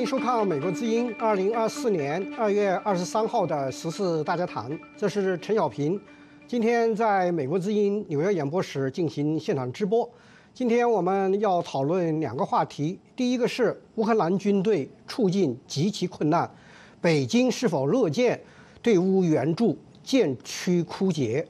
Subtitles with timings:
[0.00, 6.00] 欢迎收看《美国之音》二零二四年二月二十三号的时事大家谈，这是陈小平。
[6.48, 10.10] 今天在美国之音纽约演播室进行现场直播。
[10.54, 16.50] 今天我们要讨论两个话题，第一个是乌克兰军队处境极其困难，
[17.02, 18.40] 北京是否乐见
[18.80, 21.46] 对乌援助渐趋枯竭？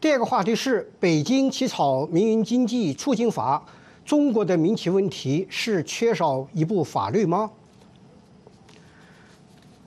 [0.00, 3.64] 第二个话题是北京起草民营经济促进法，
[4.04, 7.48] 中国的民企问题是缺少一部法律吗？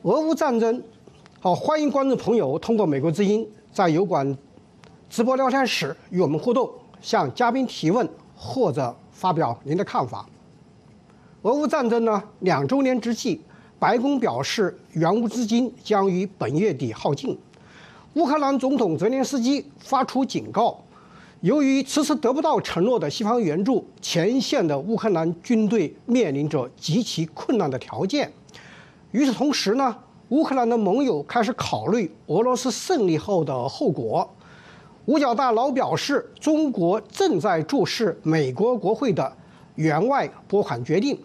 [0.08, 0.82] 俄乌战争，
[1.42, 4.38] 好，欢迎观众朋友通过美国之音在油管
[5.10, 6.72] 直播聊天室与我们互动，
[7.02, 10.26] 向嘉宾提问或者发表您的看法。
[11.42, 13.42] 俄乌战争呢两周年之际，
[13.78, 17.38] 白宫表示援乌资金将于本月底耗尽。
[18.14, 20.80] 乌克兰总统泽连斯基发出警告，
[21.42, 28.32] 由于迟迟得不到承诺的西方援助，前线的乌克兰军队面临着极其困难的条件。
[29.12, 29.96] 与此同时呢，
[30.30, 34.30] 乌克兰的盟友开始考虑俄罗斯胜利后的后果。
[35.06, 39.32] 五角大佬表示，中国正在注视美国国会的
[39.76, 41.18] 援外拨款决定。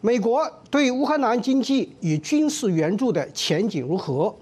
[0.00, 4.34] 美国对乌克兰经济与军事援助的前景如何？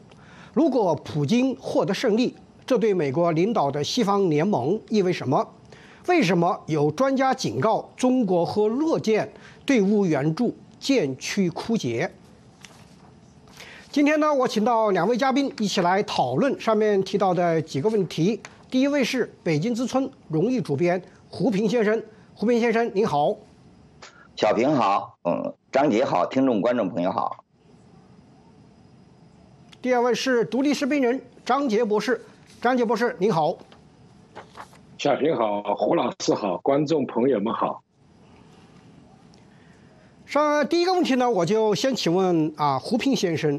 [0.55, 2.35] 如果普京获得胜利，
[2.67, 5.47] 这对美国领导的西方联盟意味什么？
[6.09, 9.31] 为什么有专家警告中国和乐见
[9.67, 12.11] 对乌援助渐趋枯竭？
[13.97, 18.39] 今天呢，我请到两位嘉宾一起来讨论上面提到的几个问题。
[18.71, 22.03] 第一位是北京之春荣誉主编胡平先生，
[22.35, 23.35] 胡平先生您好，
[24.37, 27.43] 小平好，嗯，张杰好，听众观众朋友好。
[29.81, 32.23] 第二位是独立士兵人张杰博士，
[32.61, 33.57] 张杰博士您好，
[34.99, 37.83] 小平好，胡老师好，观众朋友们好。
[40.27, 43.59] 上第一个问题呢，我就先请问啊，胡平先生。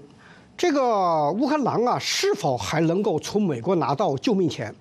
[0.58, 4.74] 这个乌克兰啊，是否还能够从美国拿到救命钱？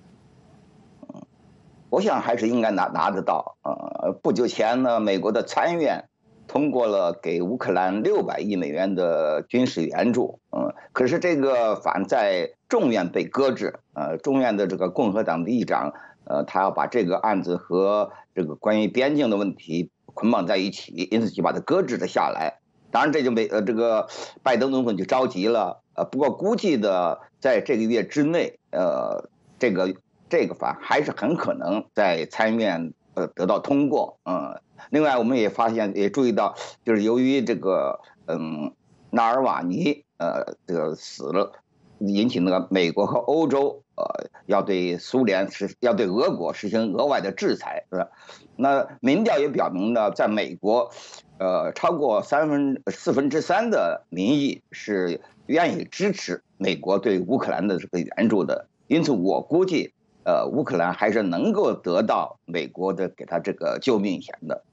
[1.91, 3.55] 我想还是应该拿拿得到。
[3.61, 6.09] 呃，不久前呢，美国的参议院
[6.47, 10.39] 通过了给乌克兰六百亿美元的军事援助。
[10.49, 13.79] 嗯，可是这个反在众院被搁置。
[13.93, 15.93] 呃，众院的这个共和党的议长，
[16.23, 22.61] 呃，他要把这个案子和这个关于边境的问题捆绑在一起，因此就把它搁置了下来。
[22.97, 24.07] 当然，这就没呃，这个
[24.41, 25.83] 拜登总统就着急了。
[25.93, 29.93] 呃，不过估计的，在这个月之内，呃，这个
[30.27, 34.17] 这个法还是很可能在参议院呃得到通过。
[34.25, 34.59] 嗯，
[34.89, 38.73] 另外我们也发现，也注意到，就是由于这个嗯
[39.11, 41.51] 纳尔瓦尼呃这个死了，
[41.99, 48.07] 引起那个美国和欧洲呃要对苏联实要对俄国实行额外的制裁，是吧？
[48.55, 50.91] 那民调也表明呢，在美国。
[51.39, 59.93] 呃，超过三分四分之三的民意是愿意支持美国对乌克兰的这个援助的，因此我估计，
[60.23, 64.63] 呃，乌克兰还是能够得到美国的给他这个救命钱的。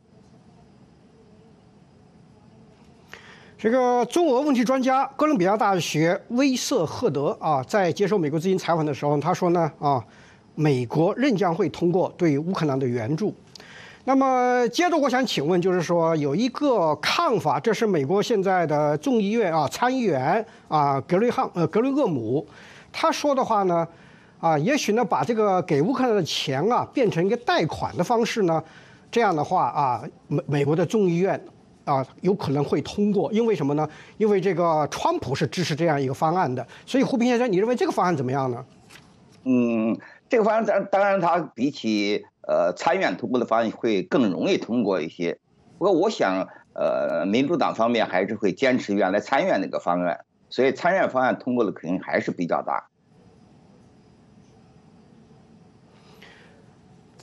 [3.58, 10.04] 这个中俄问题专家、哥伦比亚大学威瑟赫德啊，在接受美国之音采访的时候，他说呢，啊，
[10.54, 13.34] 美国仍将会通过对乌克兰的援助。
[14.06, 22.46] 那么接着我想请问，就是说有一个看法，这是美国现在的众议院啊参议员啊格雷汉呃格雷厄姆，
[22.92, 23.88] 他说的话呢，
[24.40, 28.62] 啊也许呢把这个给乌克兰的钱啊变成一个贷款的方式呢，
[29.10, 31.42] 这样的话啊美美国的众议院
[31.86, 33.88] 啊有可能会通过，因为什么呢？
[34.18, 38.62] 因为这个川普是支持这样一个方案的，所以胡平先生，你认为这个方案怎么样呢？
[39.44, 39.98] 嗯，
[40.28, 42.22] 这个方案当当然它比起。
[42.46, 45.38] 呃，参院通过的方案会更容易通过一些，
[45.78, 52.86] 不过我想，呃，民主党方面还是会坚持原来参院那个方案，所以参院方案通过的可能还是比较大。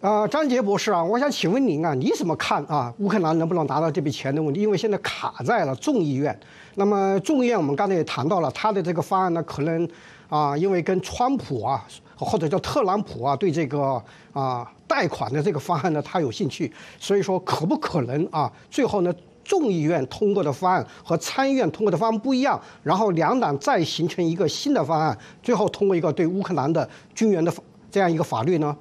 [0.02, 2.92] 啊，张杰博士啊，我想请问您啊，你怎么看啊？
[2.98, 4.60] 乌克兰能不能拿到这笔钱的问题？
[4.60, 6.36] 因为现在卡在了众议院，
[6.74, 9.88] 那么众议院我们刚才也谈到了，他的这个方案呢，可能
[10.30, 11.86] 啊，因为跟川普啊，
[12.16, 14.04] 或者叫特朗普啊，对这个
[14.34, 14.68] 啊。
[14.92, 18.52] 贷款的这个方案呢，他有兴趣，所以说可不可能啊？
[18.70, 27.54] 最后呢，众议院通过的方案和参议院通过的方案不一样，然后两党再形成一个新的方案，最后通过一个对乌克兰的军援的
[27.90, 28.78] 这样一个法律呢？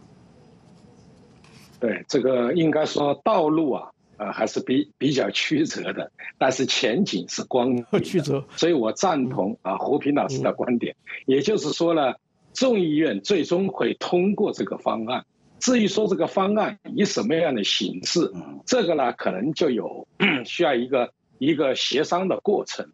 [1.79, 10.97] 对，这个应该说道路啊，呃，还是比比较曲折的，但是前景是光曲折，所以我赞同啊胡平老师的观点，
[11.27, 12.15] 也就是说呢，
[12.53, 15.25] 众议院最终会通过这个方案。
[15.61, 18.33] 至于说这个方案以什么样的形式，
[18.67, 20.09] 这个呢可能就有
[20.45, 22.89] 需要一个一个协商的过程。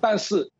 [0.00, 0.50] 但是，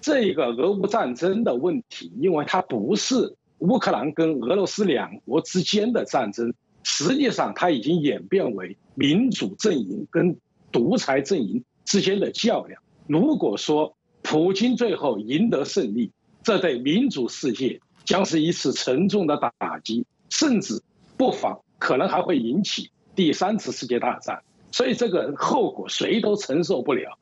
[0.00, 10.38] 这个俄乌战争的问题，因为它不是乌克兰跟俄罗斯两国之间的战争，实际上它已经演变为民主阵营跟
[10.70, 12.80] 独裁阵营之间的较量。
[13.06, 16.12] 如果说普京最后赢得胜利，
[16.42, 20.82] 这对民主世界将是一次沉重的打击，甚至
[21.16, 24.42] 不妨可能还会引起第三次世界大战。
[24.72, 27.18] 所以这个后果谁都承受不了。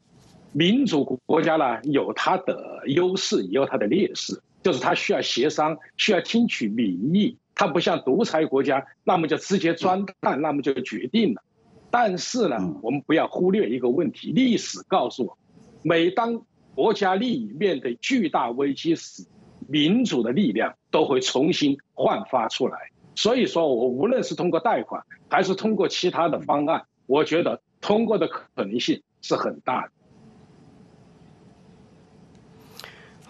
[0.52, 7.36] 民主国家呢有它的优势，也有它的劣势，就是它需要协商，需要听取民意。
[7.56, 11.42] 它不像独裁国家，那么就直接钻探，那么就决定了。
[11.90, 15.38] 但是呢，我们不要忽略一个问题：历史告诉我，
[15.82, 16.42] 每当
[16.74, 19.24] 国家利益面对巨大危机时，
[19.68, 22.90] 民主的力量都会重新焕发出来。
[23.14, 29.90] 所以说我无论是通过贷款，还是通过其他的方案，我觉得通过的可能性是很大的。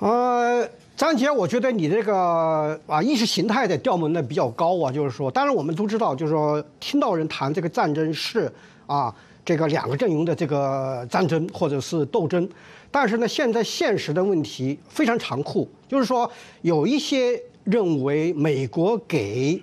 [0.01, 8.53] 呃，张杰，我觉得你这个啊意识形态的调门呢比较高啊，就是说，当然我们都知道，就是说听到人谈这个战争是
[8.87, 9.15] 啊
[9.45, 12.47] 这个两个阵营的这个战争或者是斗争，
[12.91, 16.31] 但是呢，现在现实的问题非常残酷，就是说
[16.63, 19.61] 有一些认为美国给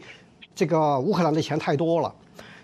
[0.54, 2.14] 这个乌克兰的钱太多了，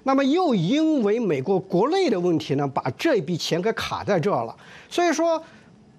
[0.03, 4.55] 那么又因为美国国内的问题呢，把这笔钱给卡在这儿了，
[4.89, 5.41] 所以说。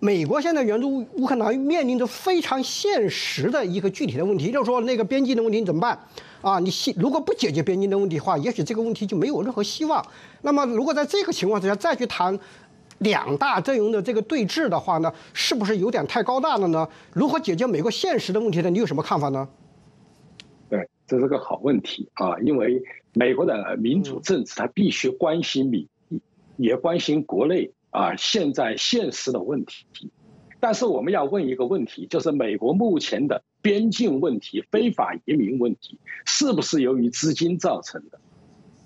[0.00, 5.98] 美国现在援助乌克兰面临着非常现实的一个具体的问题，就是说那个边境的问题怎么办？
[6.40, 10.00] 啊，你如果不解决边境的问题的话，也许这个问题就没有任何希望。
[10.42, 12.38] 那么，如果在这个情况之下再去谈
[12.98, 16.88] 两大阵营的这个对峙的话呢，是不是有点太高大了呢？
[17.12, 18.70] 如何解决美国现实的问题呢？
[18.70, 19.48] 你有什么看法呢？
[20.68, 22.82] 对，这是个好问题啊，因为
[23.14, 26.20] 美国的民主政治它必须关心民意，
[26.56, 27.72] 也关心国内。
[27.90, 29.86] 啊，现在现实的问题，
[30.60, 38.20] 但是我们要问一个问题，就是美国目前的边境问题、非法移民问题，是不是由于资金造成的？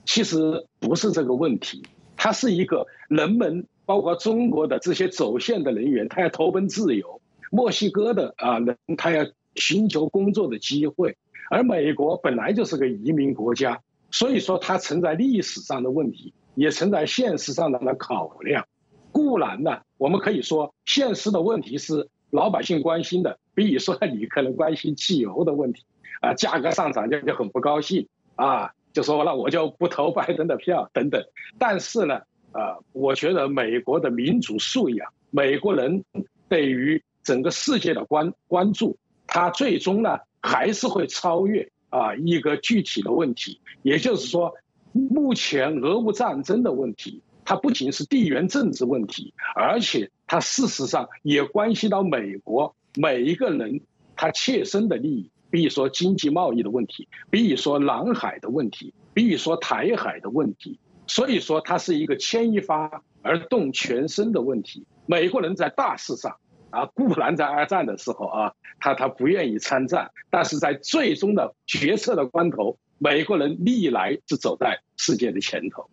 [0.05, 1.83] 其实不是这个问题，
[2.17, 11.19] 它是一个人们，包括中国的这些走线的人员，他要投奔自由；墨西哥的啊人，他要寻求工作的机会，
[11.51, 18.67] 而美国本来就是个移民国家，所以说它存在历史上的问题，也存在现实上的考量。
[19.11, 25.85] 固然呢，我们可以说，现实的问题是老百姓关心的，比如说你可能关心汽油的问题，
[26.23, 31.23] 啊，价格上涨就就很不高兴，啊，就说那我就不投拜登的票等等。
[31.59, 36.05] 但是呢，啊，我觉得美国的民主素养，美国人
[36.49, 38.97] 对于整个世界的关关注，
[39.27, 44.55] 他最终呢还是会超越啊一个具体的问题，也就是说，
[44.93, 47.23] 目前俄乌战争的问题。
[47.45, 53.81] 它不仅是地缘政治问题，而且它事实上也关系到美国每一个人
[54.15, 60.79] 他切身的利益，比如说经济贸易的问题，比如说南海的问题，比如说台海的问题。
[61.07, 64.87] 所以说，它是一个牵一发而动全身的问题。
[65.07, 66.37] 美国人在大事上
[66.71, 75.91] 啊，固然在二战的时候啊，他他不愿意参战，但是在最终的决策的关头，美国人历来是走在世界的前头。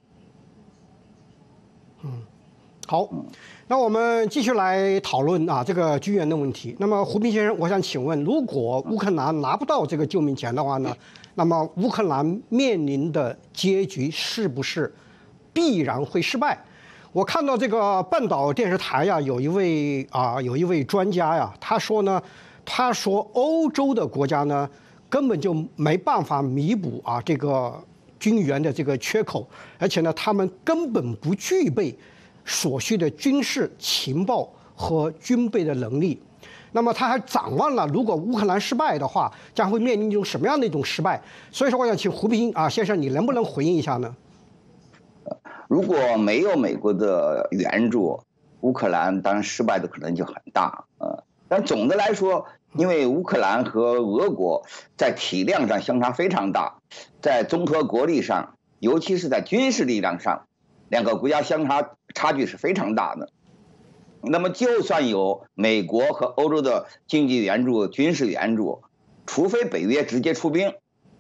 [2.04, 2.22] 嗯，
[2.88, 3.10] 好，
[3.68, 6.76] 那我们继续来讨论啊这个军援的问题。
[6.80, 10.96] 那么胡斌先生，我想请问，如果乌克兰拿不到这个救命钱的话呢，
[11.40, 14.94] 那么乌克兰面临的结局是不是
[15.54, 16.62] 必然会失败？
[17.14, 22.22] 我看到这个半岛电视台呀，有一位啊有一位专家呀，他说呢，
[22.66, 24.70] 他说欧洲的国家呢
[25.10, 27.82] 根本就没办法弥补啊这个。
[28.20, 31.98] 军援的这个缺口，而且呢，他们根本不具备
[32.44, 36.22] 所需的军事情报和军备的能力。
[36.72, 41.22] 那么他还展望了，如果乌克兰失败的话，将会面临一种什么样的一种失败？
[41.52, 44.16] 所以说，我想请胡斌啊先生，你能不能回应一下呢？
[45.68, 48.22] 如果没有美国的援助，
[48.62, 50.86] 乌克兰当然失败的可能就很大。
[50.98, 52.46] 呃，但总的来说。
[52.76, 54.64] 因为乌克兰和俄国
[54.96, 56.76] 在体量上相差非常大，
[57.20, 60.46] 在综合国力上，尤其是在军事力量上，
[60.88, 63.32] 两个国家相差差距是非常大的。
[64.22, 68.84] 那么，就算有美国和欧洲的经济援助、军事援助，
[69.26, 70.74] 除非北约直接出兵，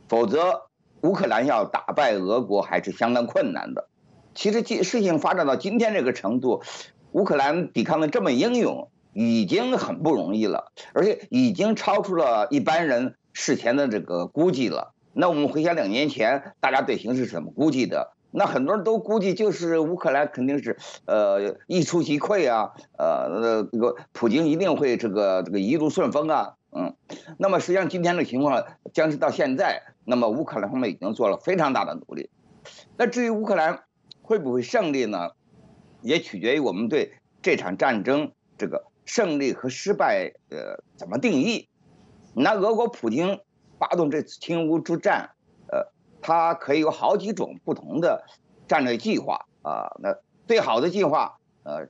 [0.08, 0.64] 否则
[1.02, 3.88] 乌克兰要打败俄国还是相当困难的。
[4.36, 6.62] 其实，事情发展到今天这个程度，
[7.12, 8.90] 乌克兰抵抗的这么英勇。
[9.12, 14.94] 已经很不容易了，而且已经超出了一般人事前的这个估计了。
[15.14, 18.14] 那我们回想两年前，大家对形势怎么估计的？
[18.32, 26.96] 那很多人都估计就是乌克兰肯定是呃一触即溃啊，呃这个普京一定会这个这个一路顺风啊，嗯，
[27.38, 32.30] 那么实际上今天的情况僵持到现在，那么乌克兰方面已经做了非常大的努力，
[32.98, 33.84] 那至于乌克兰
[34.22, 35.32] 会不会胜利呢，
[36.02, 41.68] 也取决于我们对这场战争这个胜利和失败呃怎么定义。
[42.36, 43.40] 那俄国普京
[43.80, 45.32] 发动这次侵乌之战。
[46.22, 48.26] 它可以有好几种不同的
[48.68, 49.96] 战略计划啊。
[50.00, 50.16] 那
[50.48, 51.88] 最好的计划，呃，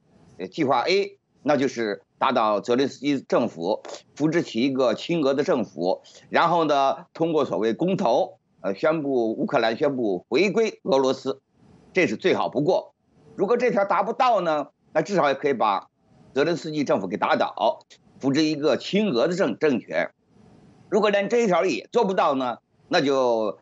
[0.48, 3.82] 计划 A，那就是打倒泽连斯基政府，
[4.16, 11.42] 扶植起一个亲俄的政府，然后呢，通过所谓公投，呃，宣布乌克兰宣布回归俄罗斯，
[11.94, 12.94] 这是最好不过。
[13.36, 15.88] 如果这条达不到呢，那至少也可以把
[16.34, 17.80] 泽连斯基政府给打倒，
[18.20, 20.12] 扶植一个亲俄的政政权。
[20.90, 22.58] 如果连这一条也做不到呢，
[22.88, 23.58] 那就。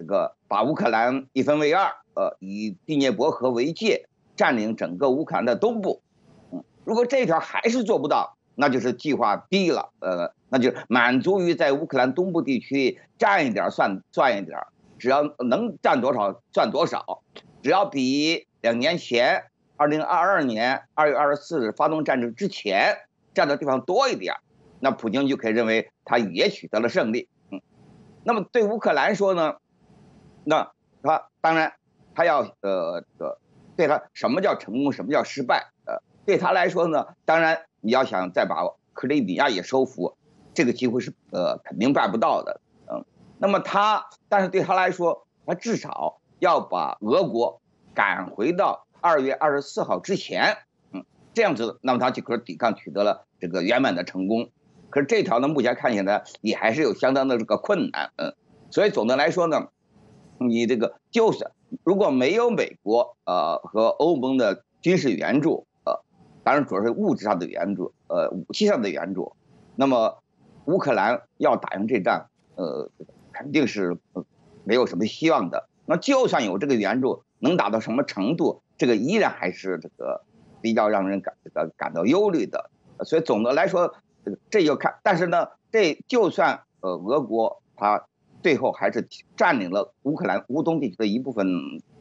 [0.00, 6.00] 这个把乌克兰一分为二，呃，以第聂伯河为界，占领整个乌克兰的东部。
[6.50, 14.58] 嗯，如果这一条还是做不到，那就是计划 B 了，呃，那就满足于在乌克兰东部地区占一点算算一点，
[14.98, 17.22] 只要能占多少算多少，
[17.62, 19.44] 只要比两年前
[19.76, 22.96] 二零二二年二月二十四日发动战争之前
[23.34, 24.36] 占的地方多一点，
[24.80, 27.28] 那普京就可以认为他也取得了胜利。
[27.50, 27.60] 嗯，
[28.24, 29.56] 那么对乌克兰说呢？
[30.44, 31.74] 那他当然，
[32.14, 33.38] 他要呃呃，
[33.76, 35.70] 对他什么叫成功，什么叫失败？
[35.84, 38.56] 呃，对他来说呢，当然你要想再把
[38.92, 40.16] 克里米亚也收复，
[40.54, 42.60] 这个机会是呃肯定办不到的。
[42.90, 43.04] 嗯，
[43.38, 47.60] 那么他，但是对他来说，他至少要把俄国
[47.94, 50.58] 赶回到二月二十四号之前，
[50.92, 51.04] 嗯，
[51.34, 54.50] 这样子，那么他就可抵抗取得了这个圆满的成功。
[54.90, 58.10] 可是这条呢，目前看起来也还是有相当的这个困难。
[58.16, 58.34] 嗯，
[58.70, 59.68] 所以总的来说呢。
[60.42, 61.50] 你这个就是
[61.84, 66.02] 如果没有美国呃和欧盟的军事援助呃，
[66.42, 69.36] 当然主要是物质上的援助呃武器上的援助，
[69.76, 70.22] 那么
[70.64, 72.90] 乌克兰要打赢这战呃
[73.32, 73.98] 肯定是
[74.64, 75.68] 没有什么希望的。
[75.84, 80.24] 那就算有这个援助，能打到什么程度，这个依然还是这个
[80.62, 82.70] 比较让人感这个感到忧虑的。
[83.04, 83.94] 所以总的来说，
[84.48, 88.06] 这就看，但是呢，这就算呃俄国它。
[88.42, 89.06] 最后还是
[89.36, 91.46] 占领了乌克兰乌东地区的一部分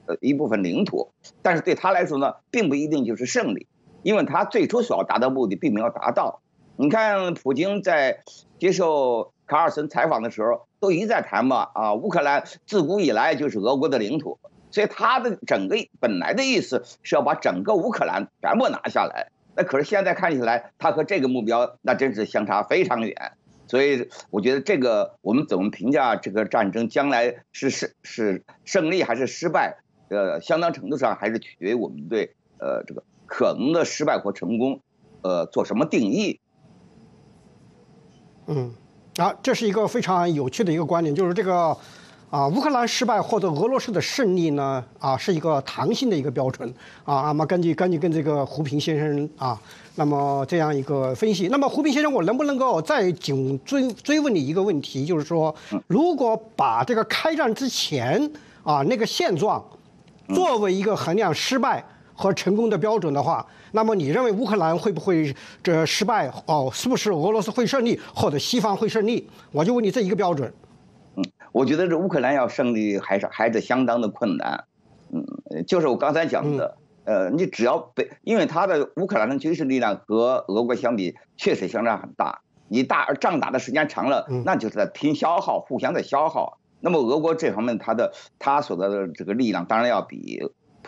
[0.05, 3.67] 呃一部分领土，但是对他来说呢，并不一定就是胜利，
[4.03, 6.41] 因为他最初所要达到目的并没有达到。
[6.75, 8.23] 你看，普京在
[8.57, 14.39] 接受卡尔森采访的时候，都一再谈嘛啊，乌克兰自古以来就是俄国的领土，
[14.71, 19.27] 所以他的整个本来的意思是要把整个乌克兰全部拿下来。
[19.57, 23.33] 那可是现在看起来，他和这个目标那真是相差非常远。
[23.69, 29.77] 所以我觉得这个我们怎么评价这个战争将来是是是胜利还是失败？
[30.09, 34.81] 呃，相当程度上还是取决于我们对呃这个可能的失败或成功，
[35.21, 36.41] 呃做什么定义。
[38.47, 38.73] 嗯，
[39.17, 41.77] 啊，这是一个非常有趣的一个观点，就是这个。
[42.29, 44.83] 啊，乌克兰失败或者俄罗斯的胜利呢？
[44.99, 46.71] 啊，是一个弹性的一个标准
[47.03, 47.21] 啊。
[47.21, 49.59] 那么根据根据跟这个胡平先生啊，
[49.95, 55.03] 那么这样一个分析，那么胡平先生，我能不能够再紧追追问你一个问题？
[55.03, 55.53] 就是说，
[55.87, 58.31] 如果把这个开战之前
[58.63, 59.63] 啊那个现状
[60.27, 61.83] 作为一个衡量失败
[62.13, 66.31] 和成功的标准的话，那么你认为乌克兰会不会这失败？
[66.45, 69.27] 哦，是不是俄罗斯会胜利或者西方会胜利？
[69.51, 70.53] 我就问你这一个标准。
[71.51, 74.65] 我觉得这乌克兰要胜利还是还是相当的困难，
[75.11, 86.59] 嗯，就是我刚才讲的，呃，你只要被，因为他的乌克兰的军事力量和俄国相比确实相差很大，你打仗打的时间长了，那就是在拼消耗，互相在消耗。
[86.81, 90.39] 那么俄国这方面他的他所得的这个力量当然要比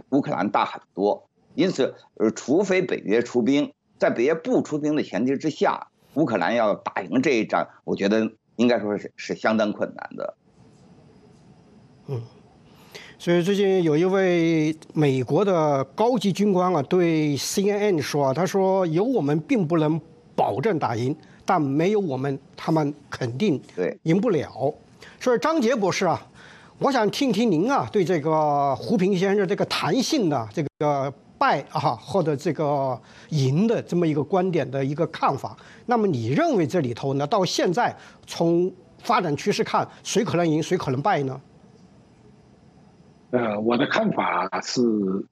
[0.09, 10.35] 乌克兰大很多，因此，呃，除非北约出兵，在北约不出兵的前提之下，乌克兰要打赢这一仗，我觉得应该说是是相当困难的。
[12.13, 12.21] 嗯，
[13.17, 19.99] 所以最近有一位美国的高级军官啊，对 CNN 说啊，他说有我们并不能
[20.35, 21.15] 保证打赢，
[21.45, 24.73] 但没有我们，他们肯定对赢不了。
[25.21, 26.21] 所以张杰博士啊，
[26.79, 32.99] 我想听听您啊，对这个胡平先生这个弹性的这个败啊或者这个
[33.29, 35.55] 赢的这么一个观点的一个看法。
[35.85, 37.95] 那么你认为这里头呢，到现在
[38.27, 38.69] 从
[39.01, 41.39] 发展趋势看，谁可能赢，谁可能败呢？
[43.31, 44.81] 呃，我的看法是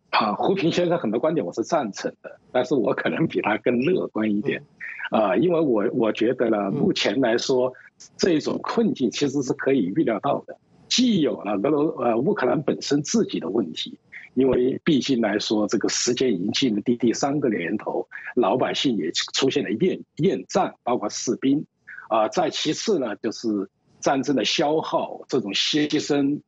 [0.10, 4.64] 啊，胡平先生很多观点我是赞成的，但是我可能比他更乐观一点，
[5.12, 7.74] 啊，因为我我觉得呢，目前来说，
[8.18, 14.00] 这种困境其实是可以预料到的，既有了俄罗呃乌克兰本身自己的问题，
[14.34, 21.66] 因为毕竟来说，这个时间已经进入第第三个年头，老百姓也出现了厌厌战，包括士兵，
[22.08, 26.40] 啊，再其次呢，就是战争的消耗，这种牺牲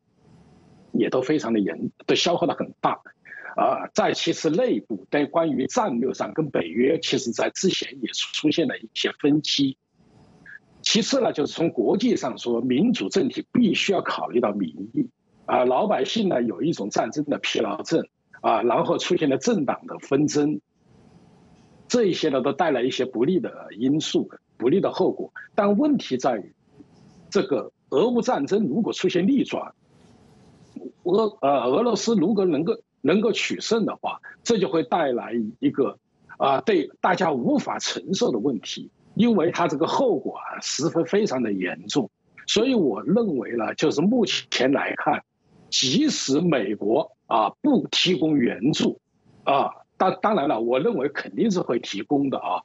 [0.93, 3.01] 也都非常的严，都消耗的很大，
[3.55, 9.77] 啊，再其次内部在关于战略上跟北约，其实在之前也出现了一些分歧。
[10.81, 15.09] 其次呢，就是从国际上说，民主政体必须要考虑到民意
[15.45, 18.07] 啊，老百姓呢有一种战争的疲劳症
[18.41, 20.59] 啊，然后出现了政党的纷争，
[21.87, 25.31] 这一些呢都带来一些不利的因素、不利的后果。
[25.53, 26.55] 但问题在于，
[27.29, 29.75] 这个俄乌战争如果出现逆转，
[31.03, 35.97] 俄呃俄罗斯如果能够能够取胜的话，这就会带来一个
[36.37, 38.89] 啊对大家无法承受的问题。
[39.13, 42.09] 因为它这个后果啊十分非常的严重，
[42.47, 45.21] 所以我认为呢，就是目前来看，
[45.69, 49.01] 即使美国啊不提供援助，
[49.43, 52.63] 啊，当当然了，我认为肯定是会提供的啊，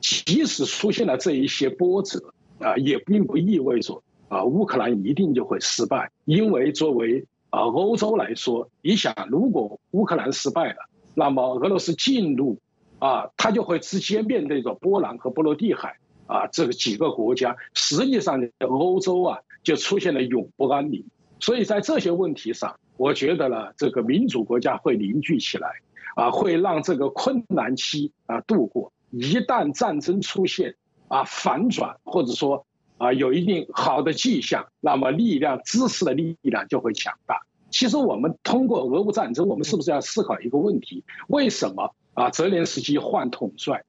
[0.00, 12.58] 即使出现了这一些波折啊，也并不意味着啊乌克兰一定就会失败，因为作为啊欧洲来说，你想，如果乌克兰失败了，那么俄罗斯进入。
[13.00, 21.04] 啊，他就会直接面对着波兰和波罗的海啊这个几个国家，实际上欧洲啊就出现了永不安宁。
[21.38, 25.68] 所以在这些问题上，我觉得呢，这个民主国家会凝聚起来，
[26.16, 28.90] 啊，会让这个困难期啊度过。
[29.10, 30.76] 一旦战争出现
[31.08, 32.64] 啊反转，或者说
[32.98, 37.40] 啊有一定好的迹象，那么力量支持的力量就会强大。
[37.70, 41.04] 其实我们通过俄乌战争，我们是不是要思考一个问题？
[41.28, 41.94] 为什么？
[42.14, 43.82] 啊，泽连斯基换统帅，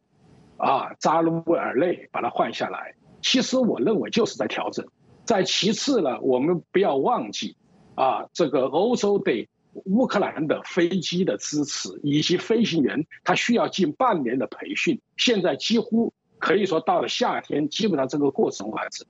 [0.57, 2.95] 啊，扎卢尔内把他换下来。
[3.21, 4.83] 其实我认为就是在调整。
[5.25, 7.55] 再其次呢，我们不要忘记，
[7.93, 9.47] 啊，这个欧洲对
[9.85, 16.11] 乌克兰的飞机的支持，以及飞行员他需要近半年的培训，现在几乎
[16.45, 19.07] 可以说到了夏天，基本上这个过程完成。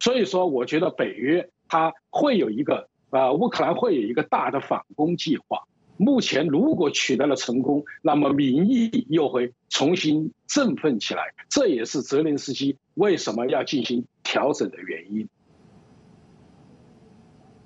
[0.00, 5.62] 所以说，我觉得北约它会有一个，啊，乌克兰会有一个大的反攻计划。
[5.96, 15.28] 目前如果取得了成功，那么民意又会重新振奋起来，这也是泽连斯基为什么要进行调整的原因。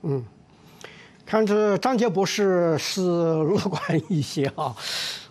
[0.02, 0.26] 嗯，
[1.24, 4.76] 看着张杰博士是乐观一些啊，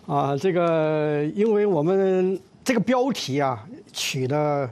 [0.08, 4.70] 啊，这个因为我们这个标题啊取的。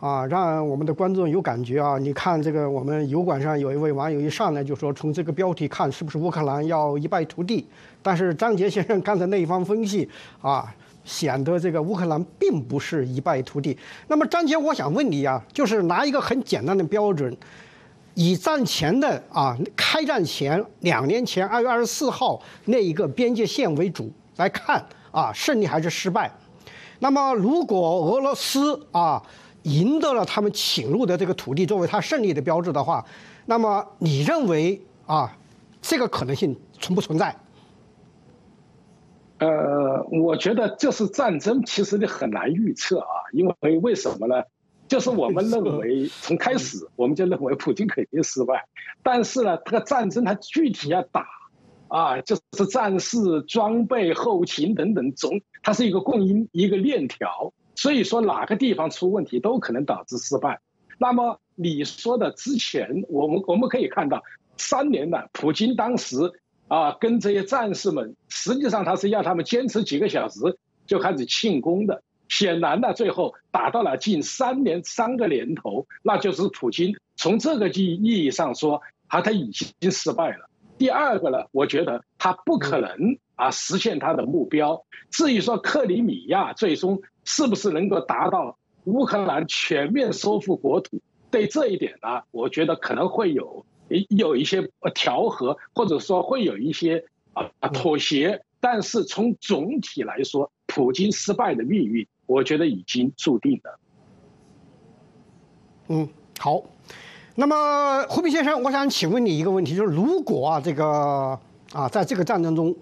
[0.00, 1.96] 啊，让我们的观众有感觉啊！
[1.96, 7.66] 你看这个，我们油管上有一位网友一上来就说，从这个标题看，是不是乌克兰要一败涂地？
[8.02, 10.06] 但是张杰先生刚才那一番分析
[10.42, 13.78] 啊，显得这个乌克兰并不是一败涂地。
[14.08, 17.34] 那么张杰，我想问你啊，就是拿一个很简单的标准，
[18.12, 26.30] 以战前的啊，开战前两年前二月二十四号那一个边界线为主来看啊，胜利还是失败？
[27.04, 29.22] 那么如果俄罗斯啊？
[29.64, 33.02] 赢得了他们侵入的这个土地作为他胜利的标志的话，
[33.46, 35.34] 那么你认为啊，
[35.80, 37.34] 这个可能性存不存在？
[39.38, 44.42] 呃，我觉得这是战争其实你很难预测啊，因为为什么呢？
[44.86, 48.66] 就是我们认为 从开始我们就认为普京肯定失败，
[49.02, 51.26] 但是呢，这个战争它具体要打
[51.94, 57.52] 啊，就是战士、装备、后勤等等，总它是一个供应一个链条。
[57.76, 60.58] 所以说哪个地方出问题都可能导致失败。
[60.98, 64.24] 那么你说的之前，我们我们可以看到，
[64.56, 66.16] 三年了，普京当时
[66.66, 70.40] 啊跟这些战士们，实际上他是要他们坚持几个小时
[70.88, 72.02] 就开始庆功的。
[72.28, 80.50] 显然呢，最后打到了近三年三个年头，那就是普京从这个意意义上说，他他已经失败了。
[80.78, 84.84] 第二个呢，我觉得他不可能啊实现他的目标。
[85.10, 87.02] 至于说克里米亚最终。
[87.26, 91.00] 是不是能够达到乌克兰全面收复国土？
[91.30, 93.64] 对这一点呢，我觉得可能会有
[94.10, 98.44] 有一些调和，或者说会有一些啊妥协。
[98.60, 103.80] 但是从总体来说，普京失败的命运，我觉得已经注定了。
[105.88, 106.06] 嗯，
[106.38, 106.62] 好。
[107.34, 111.38] 那么胡斌先生，我想请问你一个问题，就是如果啊这个
[111.72, 112.74] 啊在这个战争中，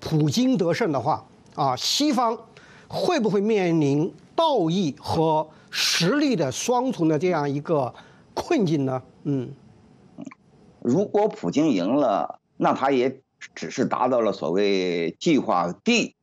[0.00, 2.38] 普京得胜的话啊，西方。
[2.90, 7.92] 会不会面临道义和实力的双重的这样一个
[8.32, 9.02] 困境呢？
[9.24, 9.50] 嗯，
[10.80, 13.20] 如果普京赢了，那他也
[13.54, 16.14] 只是达到了所谓计划 D，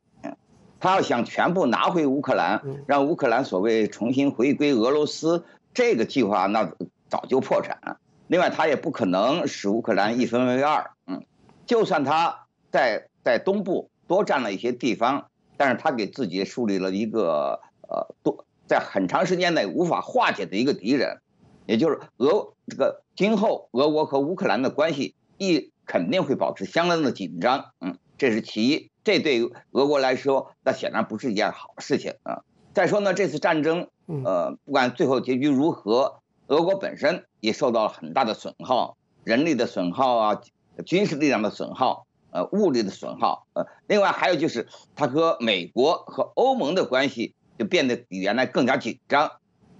[0.80, 6.72] 他要想全部拿回乌克兰，让乌克兰所谓重新回归俄罗斯，这个计划那
[7.08, 7.98] 早就破产了。
[8.28, 10.90] 另外，他也不可能使乌克兰一分为二。
[11.06, 11.24] 嗯，
[11.64, 21.20] 就算他在在东部多占了一些地方，但是他给自己树立了一个呃多在很长时间内无法化解的一个敌人，
[21.66, 27.66] 也就是俄这个今后俄国和乌克兰的关系一肯定会保持相当的紧张。
[27.80, 32.42] 嗯，这是其一，这对于俄国来说，那显然不是一件好事情啊。
[32.74, 33.88] 再说呢，这次战争，
[34.24, 36.22] 呃，不管最后结局如何。
[36.48, 40.40] 俄国本身也受到了很大的损耗，人力的损耗啊，
[40.84, 49.32] 军事力量的损耗，呃，物力的损耗，呃，另外还有就是他和美国和欧盟的关系就变得比原来更加紧张，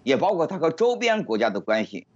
[0.02, 2.08] 也包括他和周边国家的关系。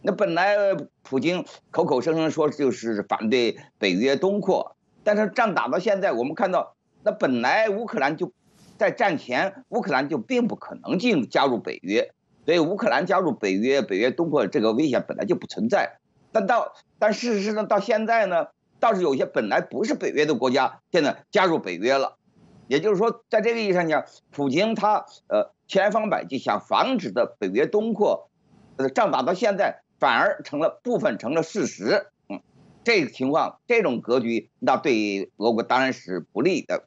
[0.00, 0.56] 那本来
[1.02, 8.32] 普京口口声声说就是反对北约东扩，但是仗打到现在，我们看到那本来乌克兰就
[8.78, 12.14] 在战前，乌克兰就并不可能进入加入北约。
[12.50, 16.00] 所以乌克兰加入北约，北约东扩这个危险本来就不存在，
[16.32, 18.48] 但到但事实上到现在呢，
[18.80, 22.16] 倒是有些本来不是北约的国家现在加入北约了，
[22.66, 28.28] 也就是说，在这个意义上讲，普京他呃千方百计想防止的北约东扩，
[28.78, 32.40] 呃仗打到现在反而成了部分成了事实，嗯，
[32.82, 36.82] 这个情况这种格局那对俄国当然是不利的，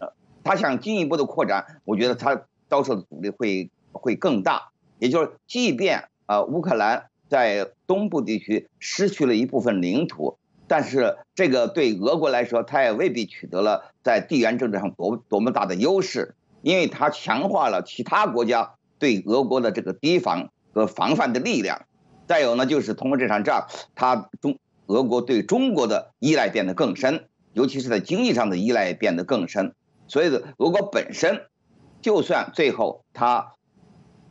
[0.00, 3.70] 呃，他想进一步的扩展，我觉得他遭受的阻力会。
[3.94, 4.71] 会更大，
[5.02, 10.38] 也就是，即便啊乌克兰在东部地区失去了一部分领土，
[10.68, 21.84] 但是这个对俄国来说，它也未必取得了在地缘政治上多多么大的优势，因为它强化了其他国家对俄国的这个提防和防范的力量。
[22.28, 29.74] 再有呢，就是通过这场仗，它中俄国对中国的依赖变得更深，尤其是在经济上的依赖变得更深。
[30.06, 31.46] 所以，俄国本身，
[32.00, 33.54] 就算最后它。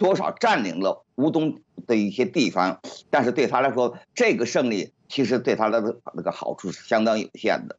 [0.01, 2.79] 多少占领了乌东的一些地方，
[3.11, 7.77] 但是对他来说，这个胜利其实对他的那个好处是相当有限的。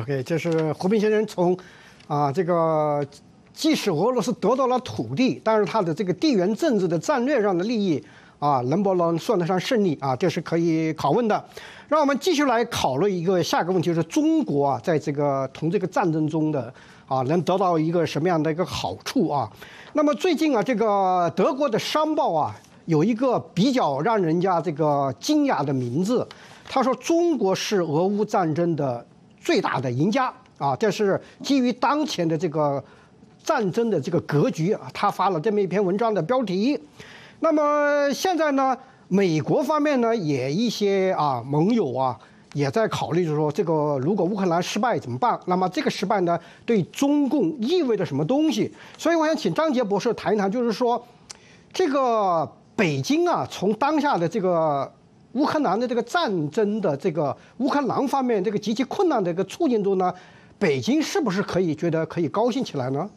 [0.00, 1.58] OK，这是胡斌先生从
[2.06, 3.04] 啊这个，
[3.52, 8.00] 即使俄罗斯得到了土地，但是他的这个地缘政治的战略上的利益
[8.38, 10.14] 啊，能不能算得上胜利啊？
[10.14, 11.44] 这是可以拷问的。
[11.88, 16.72] 让我们继续来讨论一个下一个问题，就是中国啊，在这个同这个战争中的。
[17.08, 19.50] 啊，能得到一个什么样的一个好处啊？
[19.94, 26.28] 那么最近啊，这个德国的商报啊，有一个比较让人家这个惊讶的名字，
[26.68, 29.04] 他说中国是俄乌战争的
[29.40, 30.76] 最大的赢家啊。
[30.76, 32.82] 这是基于当前的这个
[33.42, 36.78] 战争的这个格局啊，他发了这么一篇文章的标题。
[37.40, 38.76] 那么现在呢，
[39.08, 42.18] 美国方面呢，也一些啊盟友啊。
[42.54, 45.38] 也在考虑，就是说，这个如果乌克兰失败怎么办？
[45.46, 48.72] 那么这个失败呢，对中共意味着什么东西？
[48.96, 51.06] 所以我想请张杰博士谈一谈，就是说，
[51.72, 54.90] 这个北京啊，从当下的这个
[55.32, 60.12] 乌克兰的这个战争的这个乌克兰方面这个极其困难的一个处境中呢，
[60.58, 63.10] 北京是不是可以觉得可以高兴起来呢？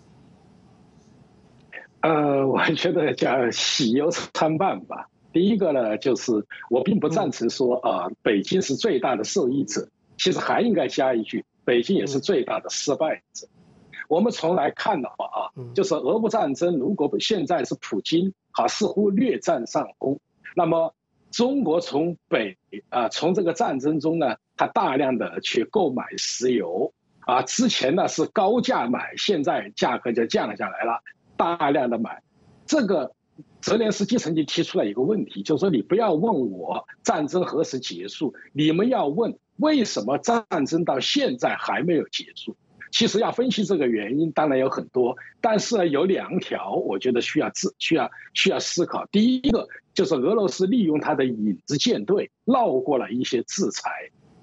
[2.02, 5.08] 呃，我觉得叫喜忧参半吧。
[5.34, 9.88] 第一个呢，就是我并不赞成说啊，北京是最大的受益者。
[10.18, 13.48] 其实还应该加一句，北京也是最大的失败者。
[14.08, 15.40] 我们从来看的话啊，
[15.74, 20.20] 就是俄乌战争，如果现在是普京啊似乎略占上风，
[20.56, 20.94] 那么
[21.32, 22.58] 中国从北
[22.90, 31.02] 啊从这个战争中呢，它大量的去购买石油啊，之前呢是高价买，现在价格就降下来了，
[31.36, 32.22] 大量的买，
[32.68, 33.14] 这个。
[33.62, 42.58] 泽连斯基曾经提出了一个问题，就是说你不要问我战争何时结束，你们要问为什么战争到现在还没有结束。
[42.92, 49.06] 其实要分析这个原因，当然有很多，但是呢，有两条我觉得需要自需要需要思考。
[49.12, 53.90] 第一个就是俄罗斯利用他的影子舰队绕过了一些制裁，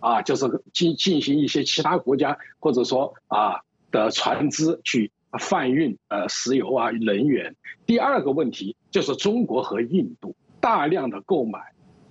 [0.01, 5.11] 啊，就是进进行一些其他国家或者说啊的船只去。
[5.39, 7.55] 贩运呃石油啊能源，
[7.85, 11.61] 第二个问题就是中国和印度大量的购买，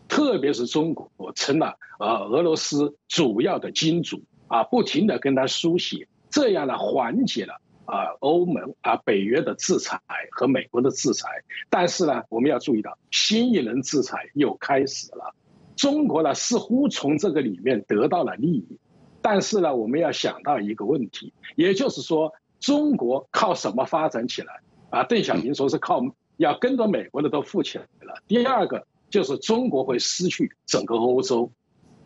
[0.07, 9.99] 特别是中国成了呃俄罗斯主要的金主啊，不停的跟他输血，这样呢缓解了啊欧盟啊北约的制裁
[10.31, 11.27] 和美国的制裁，
[11.69, 15.33] 但是呢我们要注意到新一轮制裁又开始了，
[15.75, 18.77] 中国呢似乎从这个里面得到了利益，
[19.21, 22.33] 但是呢我们要想到一个问题，也就是说。
[22.59, 24.61] 中国靠什么发展起来？
[24.89, 26.01] 啊，邓小平说是靠
[26.37, 28.21] 要跟着美国的都富起来了。
[28.27, 31.51] 第二个就是中国会失去整个欧洲，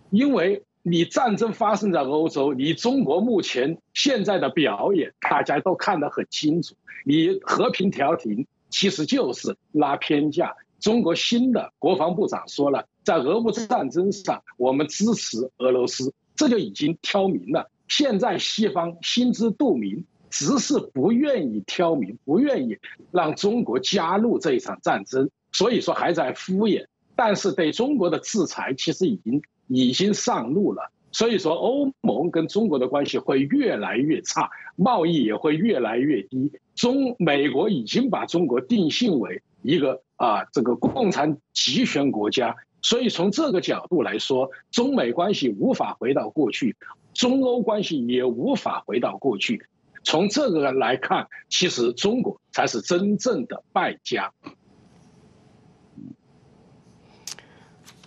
[0.10, 6.76] 因为你战争发生在欧洲，你中国目前现在的表演大家都看得很清楚。
[7.06, 17.70] 你和平调停其实就是拉偏架，中国新的国防部长说了，在俄乌战争上，我们支持俄罗斯，这就已经挑明了。
[17.88, 22.78] 现在西方心知肚明，只是不愿意挑明，不愿意
[23.12, 26.86] 让中国加入这一场战争，所以说还在敷衍。
[27.16, 36.52] 但是对中国的制裁其实已经已经上路了，所以说欧盟跟中国的关系会越来越差，贸易也会越来越低。
[36.74, 46.76] 中美国已经把中国定性为一个啊这个共产集权国家，所以从这个角度来说，中美关系无法回到过去。
[47.14, 49.62] 中欧关系也无法回到过去，
[50.04, 54.32] 从这个来看，其实中国才是真正的败家。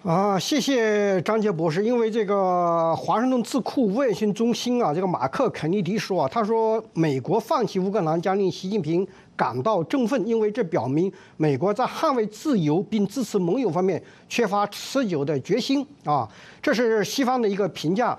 [0.02, 1.82] 啊，谢谢张杰博士。
[1.82, 16.28] 因为这个华盛顿智库卫星中心啊，这个马克肯尼迪说啊，他说美国放弃乌克兰将令习近平感到振奋，因为这表明美国在捍卫自由并支持盟友方面缺乏持久的决心啊，
[16.60, 18.18] 这是西方的一个评价。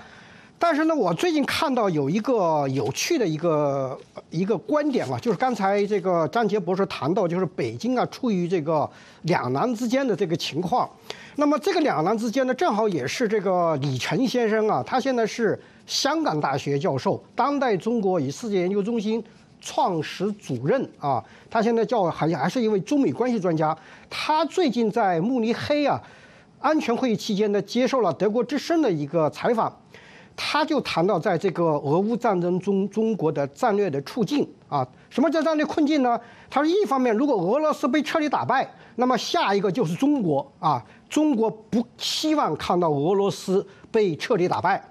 [0.57, 3.97] 但是呢，我最近看到有一个有趣的一个
[4.29, 8.89] 一个观点啊，就是刚才这个张杰博士谈到，就是北京啊处于这个
[9.23, 10.89] 两难之间的这个情况。
[11.35, 19.21] 那么这个两难之间呢，正好也是这个李晨先生啊，他现在是香港大学教授，当代中国与世界研究中心
[19.59, 23.77] 创始主任啊，他现在叫好像还是一位中美关系专家。
[24.09, 26.01] 他最近在慕尼黑啊
[26.61, 29.77] 安全会议期间呢，接受了德国之声的一个采访。
[30.37, 36.19] 他就谈到，在这个俄乌战争中，中国的战略的处境啊，什么叫战略困境呢？
[36.49, 44.83] 他说，一方面，如果俄罗斯被彻底打败，那么下一个就是中国啊，中国不希望看到俄罗斯被彻底打败。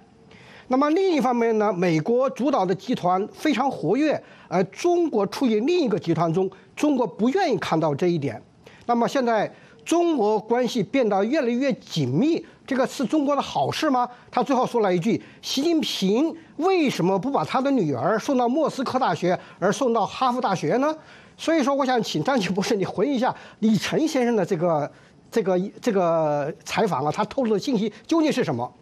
[0.69, 8.41] 那么另一方面呢，美国主导的集团非常活跃，而中国处于另一个集团中，中国不愿意看到这一点。
[8.87, 9.55] 那么现在
[9.85, 12.45] 中俄关系变得越来越紧密。
[12.67, 14.09] 这个是中国的好事吗？
[14.31, 20.97] 他最后说了一句：“习近平为什么不把他的女儿送到莫斯科大学，而送到哈佛大学呢？”
[21.37, 24.91] 所以说，我想请张杰博士你回忆一下李晨先生的这个、
[25.31, 28.73] 这个、这个采访啊，他透露的信息究竟是什么？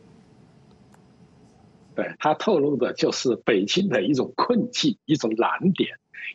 [1.94, 5.90] 对他透露的就是北京的一种困境、一种难点。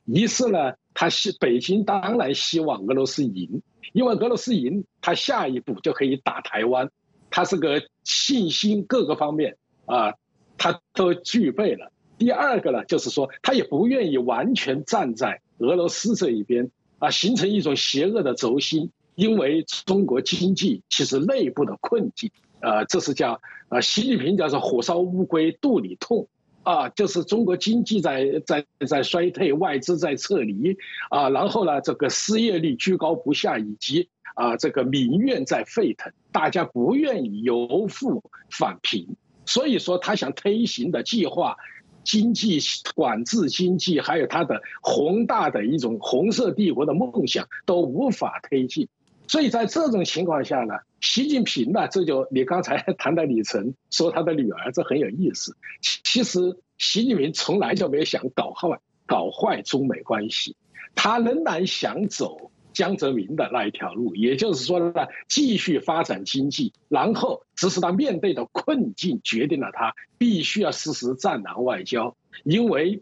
[0.05, 3.61] 一是呢，他希北京当然希望俄罗斯赢，
[3.93, 6.89] 因为俄罗斯赢，他下一步就可以打台湾。
[7.29, 10.13] 他是个信心各个方面啊，
[10.57, 11.91] 他都具备了。
[12.17, 18.91] 第二个呢，就是说他也不愿意完全站在俄罗斯这一边啊，形成一种邪恶的轴心。
[19.15, 26.27] 因为中国经济其实内部的困境啊，这是叫啊，习近平叫做火烧乌龟肚里痛
[26.61, 30.77] 啊，就是中国经济在在在衰退，外资在撤离
[31.09, 34.09] 啊，然后呢，这个失业率居高不下，以及。
[34.37, 39.15] 啊，这个民怨在沸腾，大家不愿意由富返贫，
[39.47, 41.57] 所以说他想推行的计划，
[42.03, 42.59] 经济
[42.93, 48.87] 管制经济，还有他的宏大的一种红色帝国的梦想都无法推进，
[49.27, 55.57] 所以在这种情况下呢，习近平呢，这就你刚才 谈到李晨说他的女儿，这很有意思。
[55.81, 60.55] 其实习近平从来就没有想搞坏搞坏中美关系，
[60.93, 62.51] 他仍然想走。
[62.77, 73.01] 江泽民的那一条路，也就是说呢，继续发展经济，然后只是他面对的困境决定了他必须要实施战狼外交，因为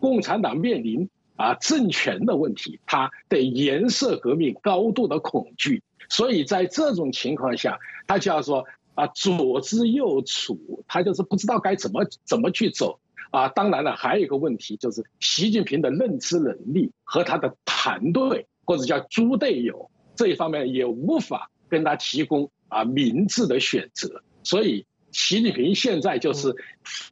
[0.00, 13.00] 共产党面临啊政权的问题，他对颜色革命高度的恐惧，所以在这种情况下，他叫做啊左支右绌，他就是不知道该怎么怎么去走
[13.32, 13.50] 啊。
[13.50, 18.46] 当然了，还有一个问题就是习近平的认知能力和他的团队。
[18.68, 26.54] 或者叫猪队友这一方面也无法跟他提供啊明智的选择，所以习近平现在就是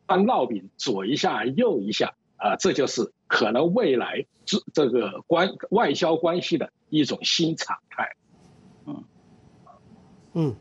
[0.06, 8.06] 翻烙饼左一下右一下啊，这就是可能未来这这个关外交关系的一种新常态。
[8.84, 9.04] 嗯
[10.34, 10.56] 嗯。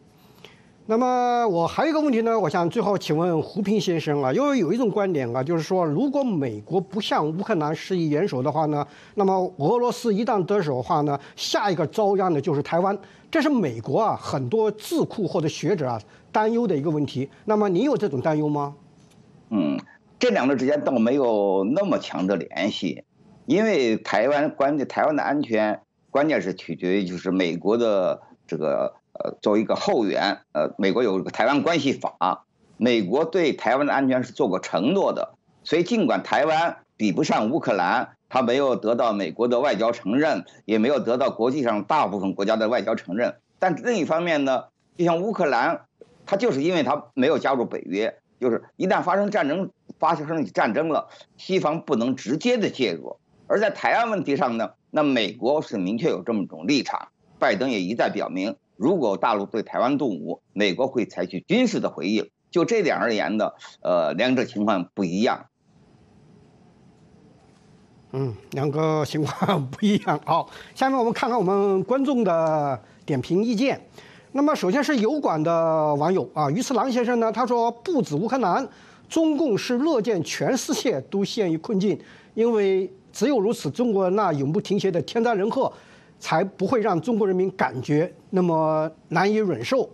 [0.88, 12.96] 那么我还有一个问题呢，我想最后请问胡平先生啊，因为有一种观点啊，就是说如果美国不向乌克兰施以援手的话呢，那么俄罗斯一旦得手的话呢，下一个遭殃的就是台湾，
[13.32, 16.00] 这是美国啊很多智库或者学者啊
[16.32, 17.28] 担忧的一个问题。
[17.46, 18.76] 那么你有这种担忧吗？
[19.50, 19.80] 嗯，
[20.20, 23.04] 这两者之间倒没有那么强的联系，
[23.48, 28.94] 因为台湾关键台湾的安全关键是取决于就是美国的这个。
[29.20, 32.46] 呃，作为一个后援，呃，美国有一个台湾关系法，
[32.78, 43.36] 美国对台湾的安全是做过承诺的，所以尽管台湾比不上乌克兰，他没有得到美国的外交承认，也没有得到国际上大部分国家的外交承认。
[43.58, 44.66] 但另一方面呢，
[44.98, 45.86] 就像乌克兰，
[46.26, 53.18] 他就是因为他没有加入北约，就是一旦发生战争，发生战争了，西方不能直接的介入。
[53.48, 62.30] 而在台湾问题上呢，那美国是明确有这么一种立场，拜登也一再表明，如果大陆对台湾动武，美国会采取军事的回应。
[62.52, 65.46] 就这点而言呢，呃，两者情况不一样。
[68.12, 70.18] 嗯，两个情况不一样。
[70.24, 73.82] 好，下面我们看看我们观众的点评意见。
[74.32, 78.66] 那么，首先是油管的网友啊，于次郎先生呢，他说不止乌克兰，
[79.10, 82.00] 中共是乐见全世界都陷于困境，
[82.36, 85.72] 因为只有如此，中国那永不停歇的天灾人祸
[86.20, 89.90] 才不会让中国人民感觉那么难以忍受。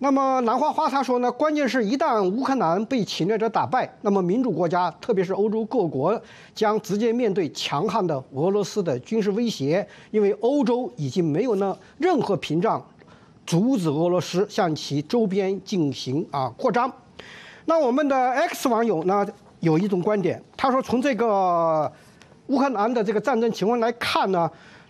[0.00, 6.22] 那么兰花花他说呢，关键是一旦乌克兰被侵略者打败，那么民主国家，特别是欧洲各国，
[6.54, 12.80] 将直接面对强悍的俄罗斯的军事威胁，因为欧洲已经没有呢任何屏障，
[13.44, 16.92] 阻止俄罗斯向其周边进行啊扩张。
[17.64, 19.26] 那我们的 X 网友呢
[19.58, 21.90] 有一种观点，他说从这个
[22.46, 24.48] 乌克兰的这个战争情况来看呢，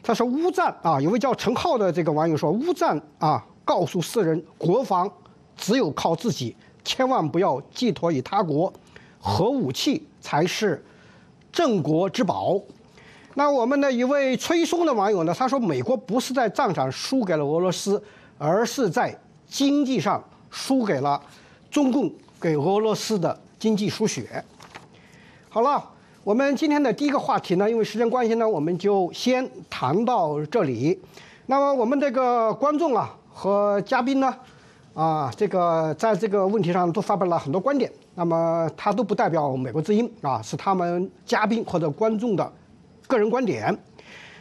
[0.09, 3.45] 他说乌战啊，有位叫陈浩的这个网友说乌战啊。
[3.63, 5.07] 告诉世人，国防
[5.55, 8.73] 只有靠自己，千万不要寄托于他国，
[9.21, 10.83] 核武器才是
[11.53, 12.59] 镇国之宝。
[13.35, 15.35] 那我们的一位崔松的网友呢？
[15.39, 18.03] 他说，美国不是在战场输给了俄罗斯，
[18.39, 19.15] 而是在
[19.47, 21.21] 经济上输给了
[21.71, 24.43] 中共给俄罗斯的经济输血。
[25.51, 25.87] 好了，
[26.29, 31.01] 我们今天的第一个话题呢，因为时间关系呢，我们就先谈到这里。
[31.47, 33.17] 那么我们这个观众啊。
[33.33, 34.37] 和嘉宾呢，
[34.93, 37.91] 啊，这个在这个问题上都发表了很多观点。
[38.15, 42.53] 那么他都不代表美国之音啊，是他们嘉宾或者观众的
[43.07, 43.75] 个人观点。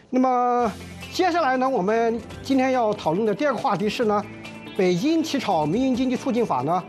[0.10, 0.69] 那么
[1.13, 4.21] 接下来呢，我们今天要讨论的第二个话题是呢，
[4.76, 6.84] 北京起草民营经济促进法呢，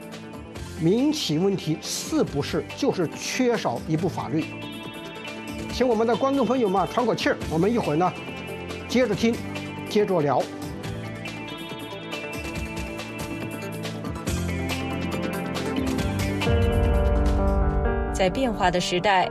[0.80, 4.44] 民企问题是不是就是缺少一部法律？
[5.78, 8.12] 请我们的观众朋友们喘口气儿，我们一会儿呢
[8.88, 9.32] 接着听，
[9.88, 10.42] 接着聊。
[18.12, 19.30] 在变化的时代，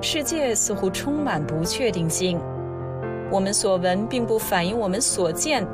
[0.00, 2.40] 世界似乎充满不确定性。
[3.28, 5.66] 我们所闻并不反映我们所见。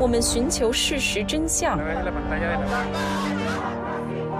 [0.00, 1.78] 我们寻求事实真相。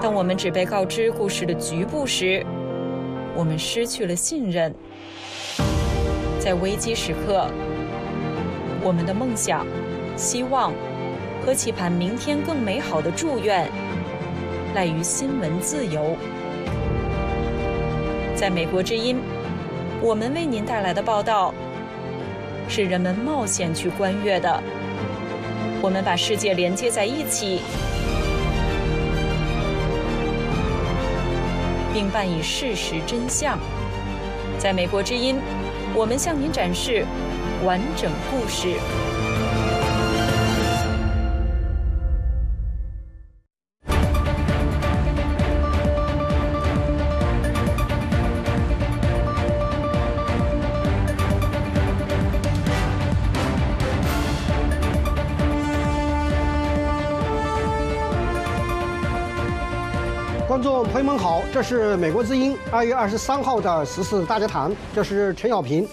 [0.01, 2.45] 当我们只被告知故事的局部时，
[3.37, 4.75] 我们失去了信任。
[6.41, 7.51] 在危机时刻，
[8.83, 9.67] 我们的梦想、
[10.17, 10.73] 希望
[11.45, 13.69] 和期盼明天更美好的祝愿。
[14.75, 16.17] 赖于新闻自由。
[18.35, 19.19] 在美国之音，
[20.03, 21.53] 我们为您带来的报道
[22.69, 24.63] 是人们冒险去观阅的。
[25.83, 27.61] 我们把世界连接在一起，
[31.97, 33.59] 并伴以事实真相。
[34.59, 35.41] 在美国之音，
[35.95, 37.07] 我们向您展示
[37.65, 38.75] 完整故事。
[60.57, 65.87] 观众朋友们好，这是美国之音二月二十三号的十四大家谈，这是陈小平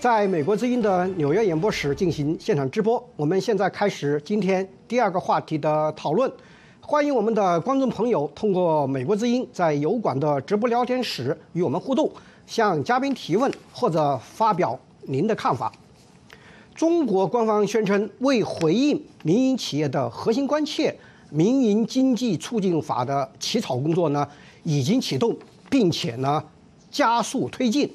[0.00, 3.00] 在美国之音的纽约演播室进行现场直播。
[3.14, 6.28] 我们现在开始今天第二个话题的讨论，
[6.80, 12.10] 欢迎我们的观众朋友通过美国之音在油管的直播聊天室与我们互动，
[12.44, 15.72] 向嘉宾提问或者发表您的看法。
[16.74, 20.92] 中国官方宣称，为回应民营企业的核心关切。
[21.30, 24.26] 民营经济促进法的起草工作呢，
[24.64, 25.36] 已经启动，
[25.68, 26.42] 并且呢
[26.90, 27.90] 加速推进。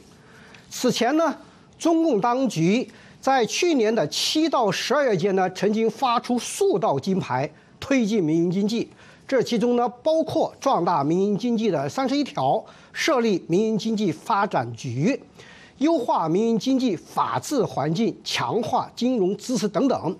[0.69, 1.35] 此前呢，
[1.77, 2.87] 中共当局
[3.19, 8.89] 在去年的七到十二月间呢，曾经发出数道金牌推进民营经济，
[9.27, 15.19] 这其中呢包括壮大民营经济的三十一条，设立民营经济发展局，
[15.79, 20.15] 优化民营经济法治环境，强化金融支持等等。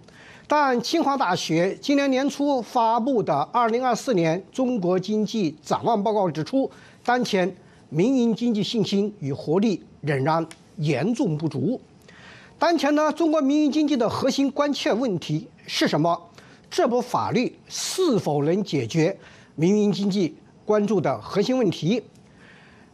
[0.55, 6.69] 但清华大学今年年初发布的《二零二四年中国经济展望报告》指出，
[7.03, 7.51] 当前
[7.89, 10.45] 民营经济信心与活力仍然
[10.77, 11.81] 严重不足。
[12.59, 16.29] 当前呢，中国民营经济的核心关切问题是什么？
[16.69, 19.17] 这部法律是否能解决
[19.55, 20.35] 民营经济
[20.65, 22.03] 关注的核心问题？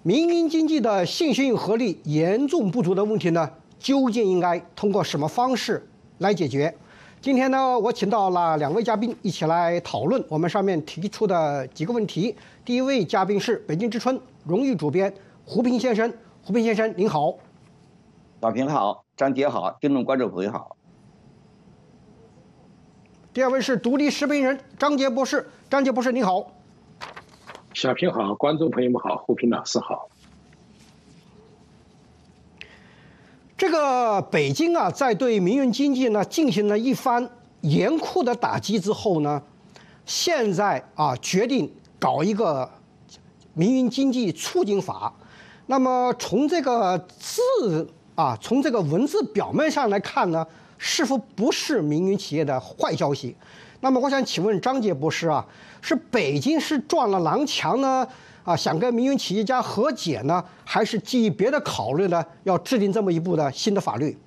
[0.03, 5.85] 民营经济的信心与活力严重不足的问题呢，究竟应该通过什么方式
[6.19, 6.73] 来解决？
[7.21, 12.33] 今天呢，我请到了两位嘉宾一起来讨论我们上面提出的几个问题。
[12.63, 15.13] 第一位嘉宾是北京之春荣誉主编
[15.43, 17.35] 胡平先生，胡平先生您好。
[18.41, 20.77] 小平好，张杰好，听众观众朋友好。
[23.33, 26.53] 第二位是独立视频人张杰博士，张杰博士您好。
[27.73, 30.07] 小平好，观众朋友们好，胡平老师好。
[33.71, 37.29] 这个北京啊，在对民营经济呢进行了一番
[37.61, 39.39] 严酷的打击之后呢，
[40.07, 42.67] 现在啊决定搞一个
[43.53, 45.13] 民营经济促进法。
[45.67, 50.43] 那么从这个字啊，从这个文字表面上来看呢，
[50.79, 53.35] 是否不是民营企业的坏消息？
[53.81, 55.45] 那么我想请问张杰博士啊，
[55.79, 58.07] 是北京是撞了南墙呢？
[58.49, 62.25] 啊，想跟民营企业家和解呢，还是基于别的考虑呢？
[62.45, 64.17] 要制定这么一部的新的法律？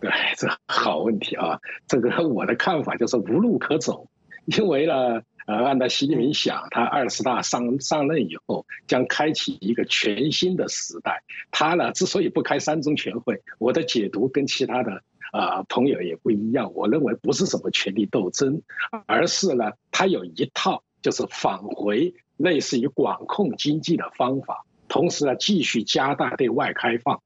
[0.00, 0.08] 对，
[0.38, 1.58] 这好问题啊！
[1.88, 4.06] 这个我的看法就是无路可走，
[4.44, 11.20] 因为呢，呃，按照习近平想，他二十大上上任以后将开启一个全新的时代。
[11.50, 15.02] 他呢，之所以不开三中全会，我的解读跟其他的
[15.32, 16.72] 啊朋友也不一样。
[16.74, 18.62] 我认为不是什么权力斗争，
[19.06, 22.14] 而是呢，他有一套就是返回。
[22.36, 27.22] 类似于管控经济的方法，同时呢，继续加大对外开放，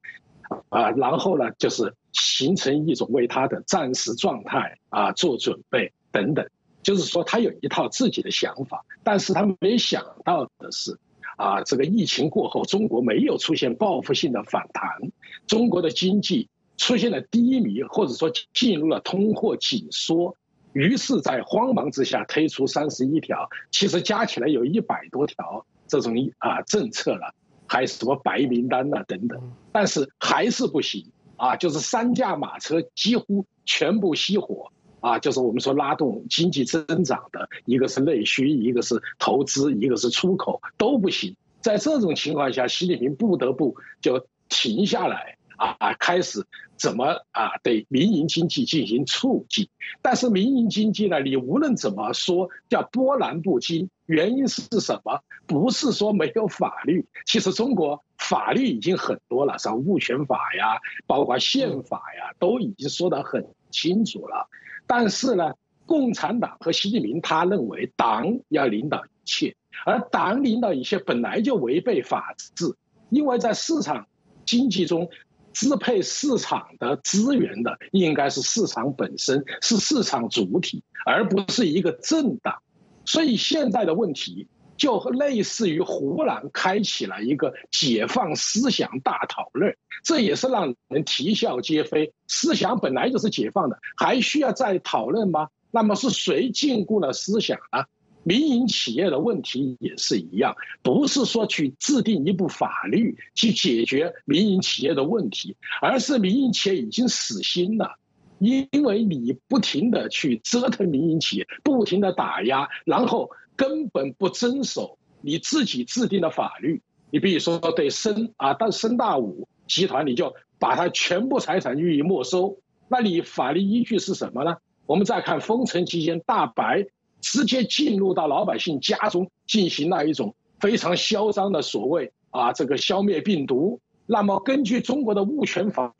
[0.69, 6.47] 啊，然后呢，就是形成一种为它的暂时状态啊做准备等等。
[6.83, 10.97] 就是说，他有一套自己的想法，但是他没想到的是，
[11.35, 15.11] 啊，这个疫情过后，中国没有出现报复性的反弹，
[15.47, 16.47] 中国的经济
[16.77, 20.37] 出现了低迷，或者说进入了通货紧缩。
[20.73, 27.33] 于是，在慌忙之下推出三十一条，其实加起来有一百多条这种啊政策了，
[27.65, 45.37] 还什么白名单呐等等，但是还是不行啊，就是三驾马车几乎全部熄火啊，就是我们说拉动经济增长的一个是内需，一个是投资，一个是出口都不行，在这种情况下，习近平不得不就停下来。
[45.57, 45.93] 啊啊！
[45.95, 46.45] 开始
[46.77, 47.57] 怎么啊？
[47.63, 49.67] 对民营经济进行促进，
[50.01, 51.19] 但是民营经济呢？
[51.19, 53.89] 你无论怎么说，叫波澜不惊。
[54.05, 55.21] 原因是什么？
[55.47, 64.47] 不是说没有法律， 其实中国法律已经很多了，像物权法呀，包括宪法呀，都已经说得很清楚了。
[64.85, 65.53] 但是呢，
[65.85, 69.55] 共产党和习近平他认为党要领导一切，
[69.85, 72.75] 而党领导一切本来就违背法治，
[73.09, 74.07] 因为在市场
[74.45, 75.09] 经济中。
[75.57, 82.61] 支配市场的资源的应该是市场本身，是市场主体，而不是一个政党。
[83.05, 84.47] 所以现在的问题
[84.77, 92.13] 就类似于湖南开启了一个解放思想大讨论，这也是让人啼笑皆非。
[92.27, 95.49] 思想本来就是解放的，还需要再讨论吗？
[95.71, 97.85] 那么是谁禁锢了思想呢？
[98.27, 107.95] 民营企业的问题也是一样，不是说去制定一部法律去解决民营企业的问题，而是民营企业已经死心了，
[108.39, 116.81] 因为你不停的去折腾民营企业，不停的打压，然后根本不遵守你自己制定的法律。
[117.09, 122.57] 你比如说对深啊，但深大五集团，你就把它全部财产予以没收，
[122.89, 124.57] 那你法律依据是什么呢？
[124.85, 126.87] 我们再看封城期间，大白。
[127.21, 133.79] 直接进入到老百姓家中，进行了一种非常嚣张的所谓啊，这个消灭病毒。
[134.05, 135.93] 那么根据中国的物权法，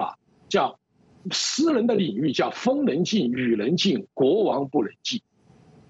[0.48, 0.80] 叫
[1.32, 5.22] 私人的领域叫风能进，雨能进，国王不能进。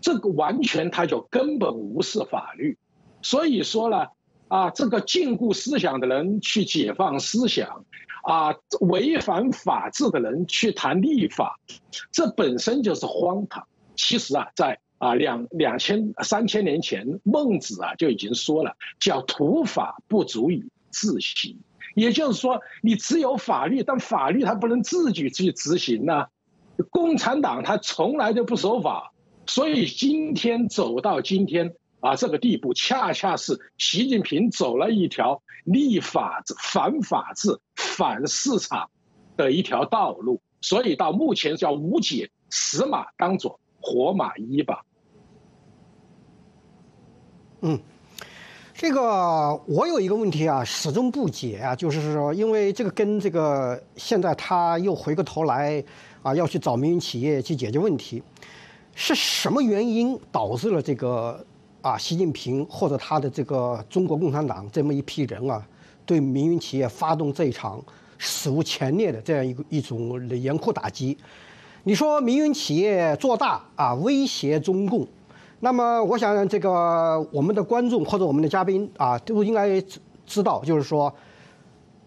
[0.02, 2.78] 这个完全他就根本无视法律。
[3.22, 4.08] 所以说呢，
[4.48, 7.86] 啊，这个禁锢思想的人去解放思想，
[8.24, 11.60] 啊，违反法治的人去谈立法，
[12.12, 13.68] 这本身就是荒唐。
[13.96, 21.60] 其实啊，在啊，两两千三千年前，孟子啊就已经说了，叫土法不足以自行。
[21.96, 26.28] 也就是说，你只有法律，但法律它不能自己去执行呢。
[26.92, 29.12] 共产党他从来就不守法，
[29.48, 38.92] 所以今天走到今天啊这个地步，恰恰是习近平走了一条立法反法治、反市场
[39.36, 40.42] 的一条道路。
[40.62, 44.84] 所以到目前叫无解，死马当做活马医吧。
[47.62, 47.80] 嗯，
[48.74, 55.82] 这个我有一个问题啊，始终不解啊，就是说，因为这个跟这个现在他又回过头来
[56.22, 58.22] 啊，要去找民营企业去解决问题，
[58.94, 61.44] 是什么原因导致了这个
[61.82, 65.66] 啊，习近平或者他的这个中国共产党这么一批人啊，
[66.06, 67.82] 对民营企业发动这一场
[68.18, 71.18] 史无前例的这样一个一种严酷打击。
[71.88, 75.08] 你说民营企业做大啊，威胁中共，
[75.62, 79.82] 那么我想这个我们的观众或者我们的嘉宾啊，都应该
[80.26, 81.10] 知道，就是说，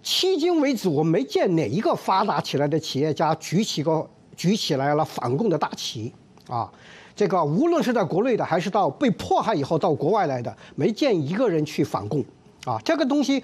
[0.05, 4.07] 迄今为止我没见哪一个发达起来的企业家举起个
[4.37, 6.13] 举起来了反共的大旗
[6.47, 6.71] 啊。
[7.17, 12.23] 这个无论是在国内的，还是到被迫害以后到国外来的，没见一个人去反共
[12.67, 12.79] 啊。
[12.85, 13.43] 这个东西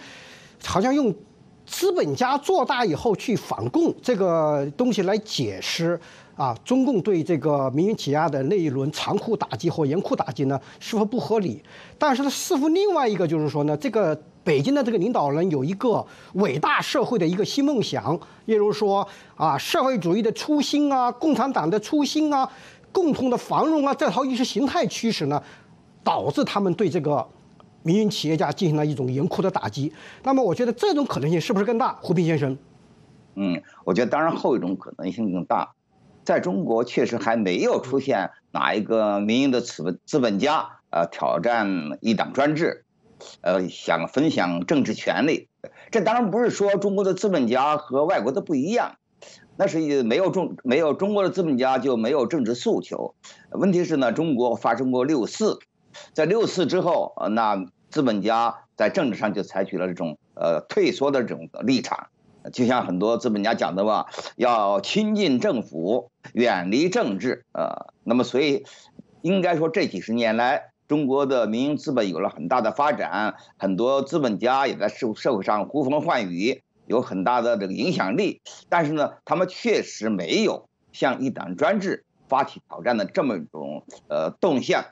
[0.62, 1.14] 好像用
[1.64, 5.98] 资本家做大以后去反共这个东西来解释。
[6.36, 11.62] 啊，中共对这个民营企业的那一轮残酷打击或严酷打击呢，是否不合理？
[11.98, 14.14] 但是呢，似乎另外一个就是说呢，这个
[14.44, 22.46] 北京的这个领导人有一个伟大社会的一个新梦想，例如说啊，社会主义的初心啊，共产党的初心啊，
[22.92, 25.42] 共同的繁荣啊，这套意识形态驱使呢，
[26.04, 27.26] 导致他们对这个
[27.82, 29.90] 民营企业家进行了一种严酷的打击。
[30.22, 31.96] 那么，我觉得这种可能性是不是更大？
[32.02, 32.58] 胡平先生，
[33.36, 35.72] 嗯，我觉得当然后一种可能性更大。
[36.26, 42.84] 在中国确实还没有出现哪一个民营的资本资本家，呃，挑战一党专制，
[43.42, 45.48] 呃，想分享政治权利。
[45.92, 48.96] 这当然不是说中国的资本家和外国的不一样，
[49.56, 53.14] 那是没有中没有中国的资本家就没有政治诉求。
[53.52, 55.60] 问题是呢，中国发生过六四，
[56.12, 62.08] 在六四之后，那资本家在政治上就采取了这种呃退缩的这种立场。
[62.52, 68.64] 就像很多资本家讲的吧，要亲近政府，远离政治，呃，那么所以，
[69.22, 78.40] 应该说这几十年来，中国的民营资本有了很大的发展，很多资本家也在社社会上呼风唤雨，有很大的这个影响力。
[78.68, 84.84] 但是呢，他们确实没有向一党专制发起挑战的这么一种呃动向。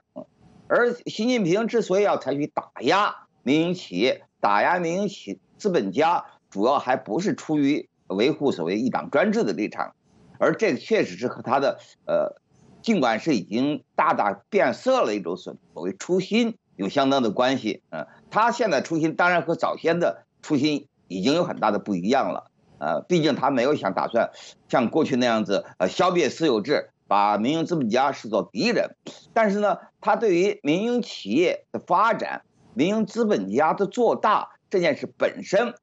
[0.67, 6.25] 而习近平之所以要采取打压民营企业、打压民营企资本家，
[6.55, 9.93] 主要还不是出于维护所谓一党专制的立场，
[10.39, 12.41] 而这个确实是和他的呃，
[12.81, 17.83] 尽管是已经大大变色了一种所所谓初心有相当的关系。
[17.91, 22.53] 嗯，他现在初心当然和早先的初心已经有很大的不一样了。
[22.79, 24.31] 呃，毕竟他没有想打算
[24.69, 28.95] 像过去那样子呃消灭私有制，把民营资本家视作敌人。
[29.33, 32.45] 但是呢，他对于民营企业的发展、
[32.75, 35.75] 民营资本家的做大这件事本身。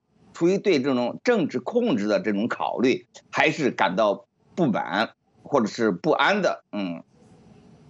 [0.41, 4.25] 出于对这种政治控制的这种考虑，还是感到
[4.55, 5.11] 不满
[5.43, 7.03] 或者是不安的，嗯，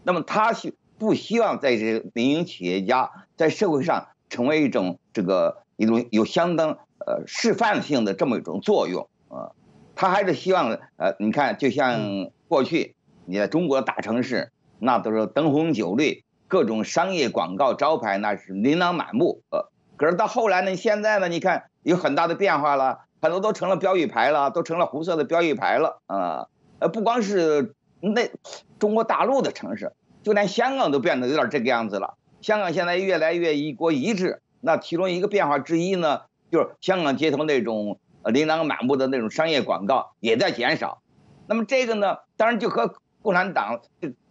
[0.04, 9.56] 那么他希不希望在这民营企业家在社会上成为一种这个一种有相当呃示范性的这么一种作用啊，
[9.96, 19.72] 他还是希望呃，你看就像过去你在中国大城市，那都是灯红酒绿，各种商业广告招牌那是琳琅满目，呃，
[20.02, 21.66] 可是到后来呢，现在呢，你看。
[21.84, 26.46] 有很大的变化了，很多都成了标语牌了，都成了红色的标语牌了啊！
[26.78, 28.30] 呃，不光是那
[28.78, 32.18] 中国大陆的城市，就连香港都变得有点这个样子了。
[32.42, 36.22] 香港现在越来越一国一制，那其中一个变化之一呢，
[36.52, 41.02] 就是香港街头那种琳琅满目的那种商业广告也在减少。
[41.48, 42.94] 那么这个呢，当然就和
[43.24, 43.82] 共产党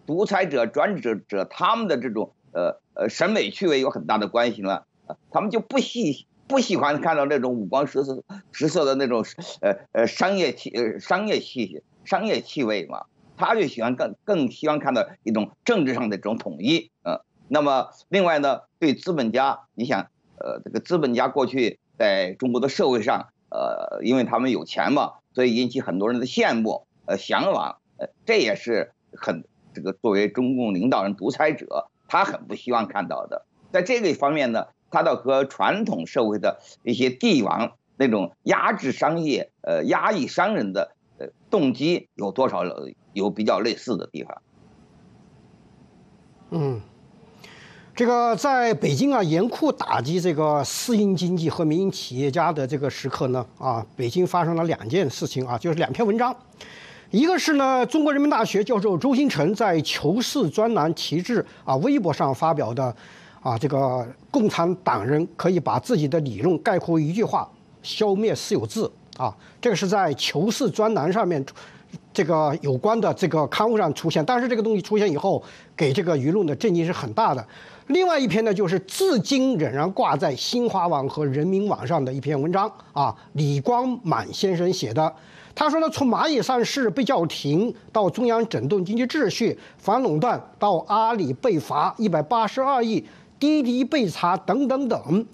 [0.07, 4.87] 独裁者、专制者他们的这种呃呃审美趣味有很大的关系了。
[5.31, 6.27] 他们就不喜。
[6.51, 9.25] 不喜欢看到那种五光十色、十色的那种，
[9.61, 13.05] 呃呃商业气、商业气息、商业气味嘛，
[13.37, 34.67] 他就喜欢更更希望看到一种政治上的这种统一，嗯，那么另外呢，对资本家，你想，呃，这个资本家过去在中国的社会上，呃，因为他们有钱嘛，所以引起很多人的羡慕、呃向往，呃，这也是很这个作为中共领导人、独裁者，他很不希望看到的，在这个方面呢。
[34.91, 42.65] 它的和传统社会的一些帝王那种压制商业、呃压抑商人的呃动机有多少
[43.13, 44.43] 有比较类似的地方？
[46.51, 46.81] 嗯，
[47.95, 56.35] 这个在北京啊严酷打击这个私营经济和民营企业家的这个时刻呢，啊，北京发生了两件事情啊，就是两篇文章，
[57.11, 62.97] 一个是呢中国人民大学教授周星辰在《求是》专栏旗帜啊微博上发表的。
[63.43, 67.49] 啊，这个共产党人可以把自己的理论概括一句话：
[67.83, 68.89] 消灭私有制。
[69.17, 71.45] 啊，这个是在《求是》专栏上面，
[72.13, 74.25] 这个有关的这个刊物上出现。
[74.25, 75.43] 但是这个东西出现以后，
[75.77, 77.47] 给这个舆论的震惊是很大的。
[77.89, 82.71] 另外一篇呢，就是至今仍然挂在新华网和人民网上的一篇文章。
[82.93, 85.13] 啊，李光满先生写的，
[85.55, 93.05] 他说呢，从蚂蚁上市被叫停，到中央整顿经济秩序、反垄断，到阿里被罚一百八十二亿。
[93.41, 95.27] 滴滴被查等等等。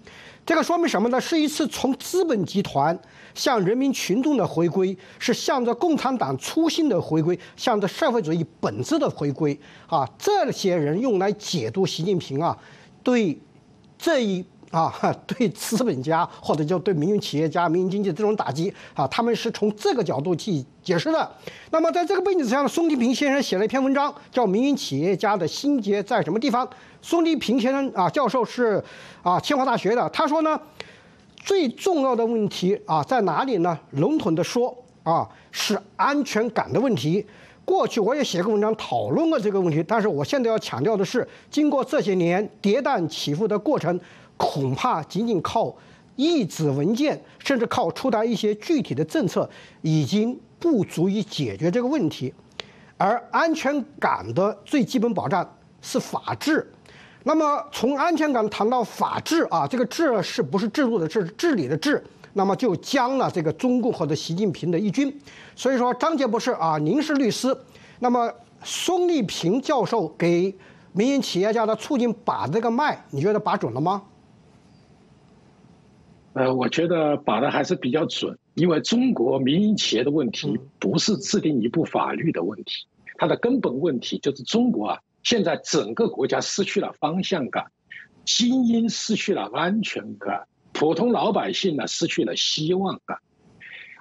[0.47, 1.21] 这个说明什么呢？
[1.21, 2.97] 是一次从资本集团
[3.35, 10.09] 向人民群众的回归，是向着共产党初心的回归，向着社会主义本质的回归啊！
[10.17, 12.57] 这些人用来解读习近平啊，
[13.03, 13.39] 对
[13.99, 14.45] 这一。
[14.83, 21.31] 啊， 对资本家或者叫对民营企业家、民营经济这种打击啊，他们是从这个角度去解释的。
[21.71, 26.67] 那么，在这个背景之下呢，宋立平先生写了一篇文章，叫《民营企业家的心结在什么地方》。
[27.01, 28.83] 宋立平先生啊，教授是
[29.23, 30.61] 啊清华大学的，他说呢，
[31.37, 33.79] 最重要的问题啊在哪里呢？
[33.93, 37.25] 笼统的说啊，是安全感的问题。
[37.65, 43.99] 过去我也写过文章讨论过这个问题，但是我现在要强调的是，经过这些年跌宕起伏的过程。
[44.37, 45.75] 恐怕仅仅靠
[46.17, 49.49] 一纸文件，甚至靠出台一些具体的政策，
[49.83, 52.33] 已经不足以解决这个问题。
[52.99, 55.47] 而安全感的最基本保障
[55.83, 56.73] 是法治。
[57.25, 61.25] 那么从安全感谈到法治啊，这个“治”是不是制度的“治”？
[61.37, 62.03] 治理的“治”，
[62.35, 65.15] 那么就将了这个中共或者习近平的一军。
[65.55, 67.55] 所以说，张杰博士啊，您是律师，
[67.99, 68.33] 那么
[68.63, 70.57] 孙立平教授给
[70.93, 74.03] 民营企业家的促进把这个脉，你觉得把准了吗？
[76.37, 87.73] 呃，我觉得把的还是比较准，因为中国民营企业的问题不是制定一部法律的问题，它的根本问题就是中国啊，现在整个国家失去了方向感，
[88.27, 93.17] 精英失去了安全感，普通老百姓呢失去了希望感。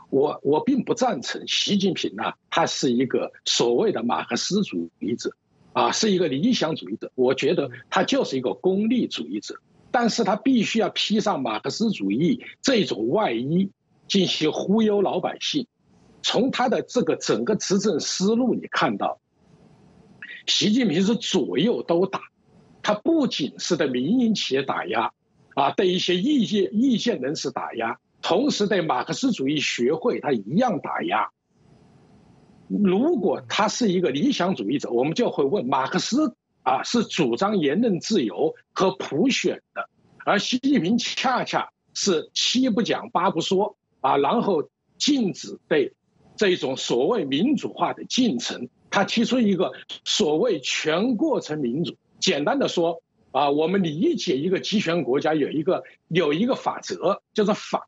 [0.09, 5.31] 我我并不赞成习近平呢，他是一个所谓的马克思主义者，
[5.71, 9.55] 啊，是一个理想主义者，我觉得他就是一个功利主义者。
[9.97, 13.71] 但是他必须要披上马克思主义这种外衣，
[14.09, 15.67] 进行忽悠老百姓。
[16.21, 19.21] 从他的这个整个执政思路，你看到，
[20.47, 22.19] 习近平是左右都打，
[22.81, 25.13] 他不仅是对民营企业打压，
[25.53, 31.29] 啊，对一些意见意见人士打压，同时对马克思主义学会他一样打压。
[32.67, 36.35] 如果他是一个理想主义者，我们就会问马克思。
[36.65, 39.87] 啊，是主张言论自由和普选的，
[40.25, 45.93] 而习近平恰恰是七不讲八不说啊，然后禁止对
[46.35, 49.73] 这种所谓民主化的进程，他提出一个
[50.05, 51.95] 所谓全过程民主。
[52.19, 57.83] 简单的说啊，我们理解一个集权国家有一个有一个法则，就是反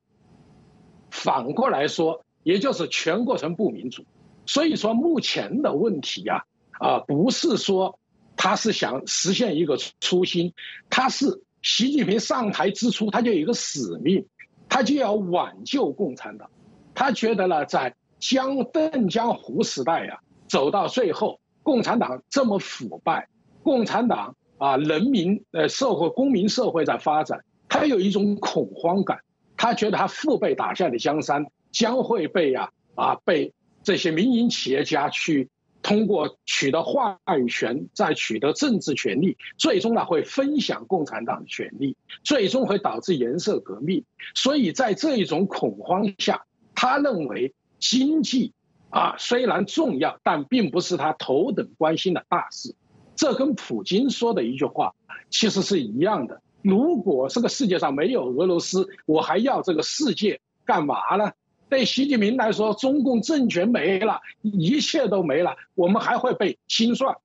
[1.09, 4.05] 反过来说，也就是全过程不民主。
[4.45, 6.45] 所以说，目前的问题呀，
[6.79, 7.97] 啊，不是说。
[8.37, 10.53] 他是想实现一个初心，
[10.89, 14.25] 他是习近平上台之初，他就有一个使命，
[14.69, 16.49] 他就要挽救共产党。
[16.93, 23.27] 他觉得呢，在江邓江湖时代呀，走到最后，共产党这么腐败，
[23.63, 29.19] 共产党啊，人民呃社会公民社会在发展，他有一种恐慌感，
[29.57, 35.49] 他觉得他父辈打下的江山将会被呀啊被这些民营企业家去。
[35.87, 44.03] 通过取得话语权，再取得政治权利，最终呢会分享共产党的权利，最终会导致颜色革命。
[44.35, 48.51] 所以在这一种恐慌下，他认为经济
[48.89, 52.75] 啊虽然重要，但并不是他头等关心的大事。
[53.15, 54.93] 这跟普京说的一句话
[55.29, 56.41] 其实是一样的。
[56.61, 61.31] 如果这个世界上没有俄罗斯，我还要这个世界干嘛呢？
[61.69, 67.17] 对习近平来说，中共政权没了，一切都没了，我们还会被清算。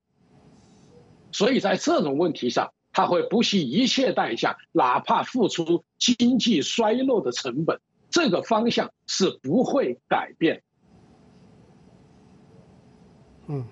[1.31, 7.81] 所以在这种问题上，他会不惜一切代价，哪怕付出经济衰落的成本，
[8.11, 10.63] 这个方向是不会改变。
[13.47, 13.65] 嗯，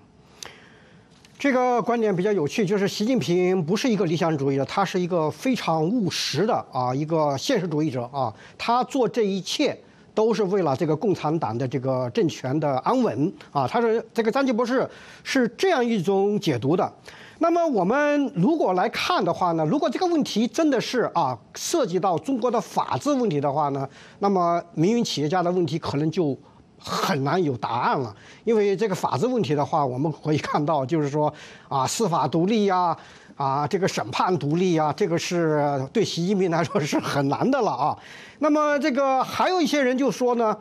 [1.37, 9.77] 这个观点比较有趣，就是习近平不是一个理想主义者，他是一个非常务实的啊，一个现实主义者啊，他做这一切。
[10.13, 13.67] 都是为了这个共产党的这个政权的安稳啊！
[13.67, 14.87] 他说这个张杰博士
[15.23, 16.91] 是这样一种解读的。
[17.39, 23.87] 那么我们如果来看的话呢，如果这个问题真的是啊涉及到中国的法治问题的话呢，
[24.19, 26.37] 那么民营企业家的问题可能就
[26.77, 28.15] 很难有答案了。
[28.43, 31.33] 因为这个法治问题的话，我们可以看到就是说
[31.67, 32.95] 啊司法独立呀。
[33.35, 37.97] 啊这个审判独立啊，这个是对习近平来说是很难的了啊。
[38.39, 40.57] 那么这个还有一些人就说呢，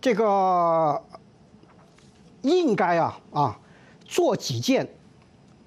[0.00, 1.02] 这个
[2.42, 3.58] 应该啊啊
[4.04, 4.88] 做几件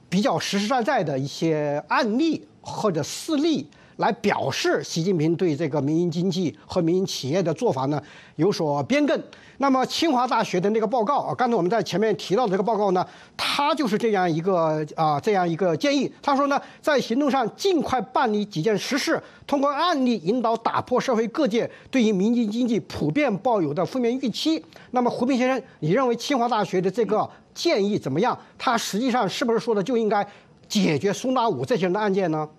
[0.09, 3.69] 比较实实在在的一些案例或者事例
[4.01, 8.01] 来表示习近平对这个民营经济和民营企业的做法呢
[8.35, 9.23] 有所变更。
[9.59, 13.05] 那么清华大学的那个报告啊，刚才我们在前面提到的这个报告呢，
[13.37, 16.11] 它就是这样一个啊这样一个建议。
[16.19, 24.65] 他说呢，在行动上尽快办理几件实事，通过案例引导打破社会各界对于民营经济普遍抱有的负面预期。
[24.89, 28.35] 那么胡斌先生，你认为清华大学的这个建议怎么样？
[28.57, 30.27] 他实际上是不是说的就应该
[30.67, 32.49] 解决苏达武这些人的案件呢？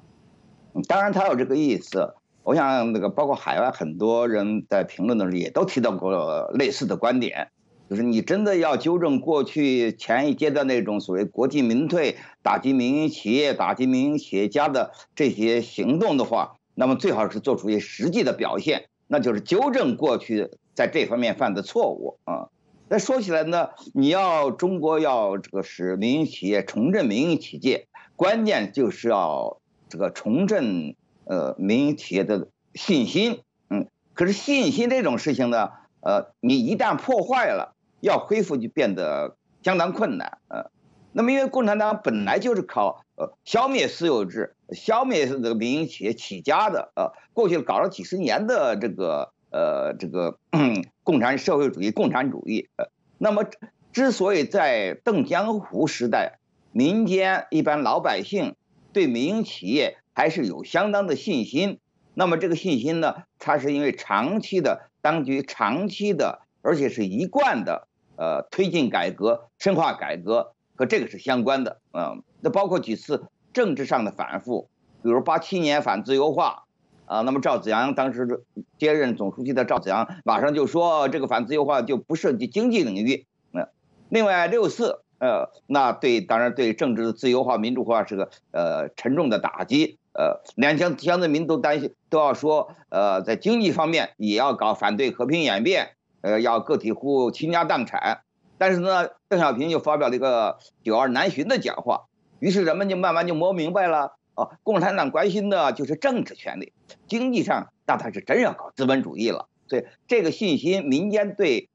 [0.89, 2.15] 当然，他有这个意思。
[2.45, 7.49] 我想，那个包括海外很多人在评论的时候也都提到过类似的观点，
[7.89, 22.49] 就是你真的要纠正过去前一阶段那种所谓国进民退、打击民营企业、打击民营企业家的这些行动的话，那么最好是做出一些实际的表现，那就是纠正过去在这方面犯的错误啊。
[22.89, 29.61] 那说起来呢，你要中国要这个使民营企业重振民营企业，关键就是要
[29.93, 30.97] 这个重振。
[31.25, 35.71] 呃，民营企业的信心，嗯，可是信心这种事情呢，
[36.01, 40.73] 呃，你一旦破坏了，要恢复就变得相当困难，呃，
[41.13, 50.41] 那么因为共产党本来就是靠呃消灭私有制、消灭这个民营企业起家的，呃，过去搞了几十年的这个呃这个
[51.05, 52.87] 共产社会主义、共产主义，呃，
[53.17, 53.45] 那么
[53.93, 56.41] 之所以在邓江湖时代，
[56.73, 58.57] 民间一般老百姓
[58.93, 59.99] 对民营企业。
[60.15, 61.81] 还是有相当的信心，
[62.13, 74.69] 那么这个信心呢，它是因为长期的当局长期的，而且是一贯的，呃，推进改革、深化改革和这个是相关的，嗯，那包括几次政治上的反复，
[75.03, 76.65] 比如八七年反自由化，
[77.07, 78.45] 啊，那么赵子阳当时
[78.77, 83.67] 接任总书记的赵子阳马上就说这个反自由化就不涉及经济领域，嗯，
[84.11, 85.02] 另外六四。
[85.23, 90.01] 呃，那对，当然对政治的自由化、民主化是个呃沉重的打击。
[90.15, 95.91] 呃，两江江泽民都担心，都要说，呃，在经济方面也要搞反对和平演变，
[96.23, 98.23] 呃，要个体户倾家荡产。
[98.59, 102.09] 但是呢，邓小平就发表了一个九二南巡的讲话，
[102.41, 106.73] 于是人们就慢慢就摸明白了，哦，共产党关心的就是政治权利，
[107.07, 109.47] 经济上那他是真要搞资本主义了。
[109.69, 111.71] 所以这个信心，民间对，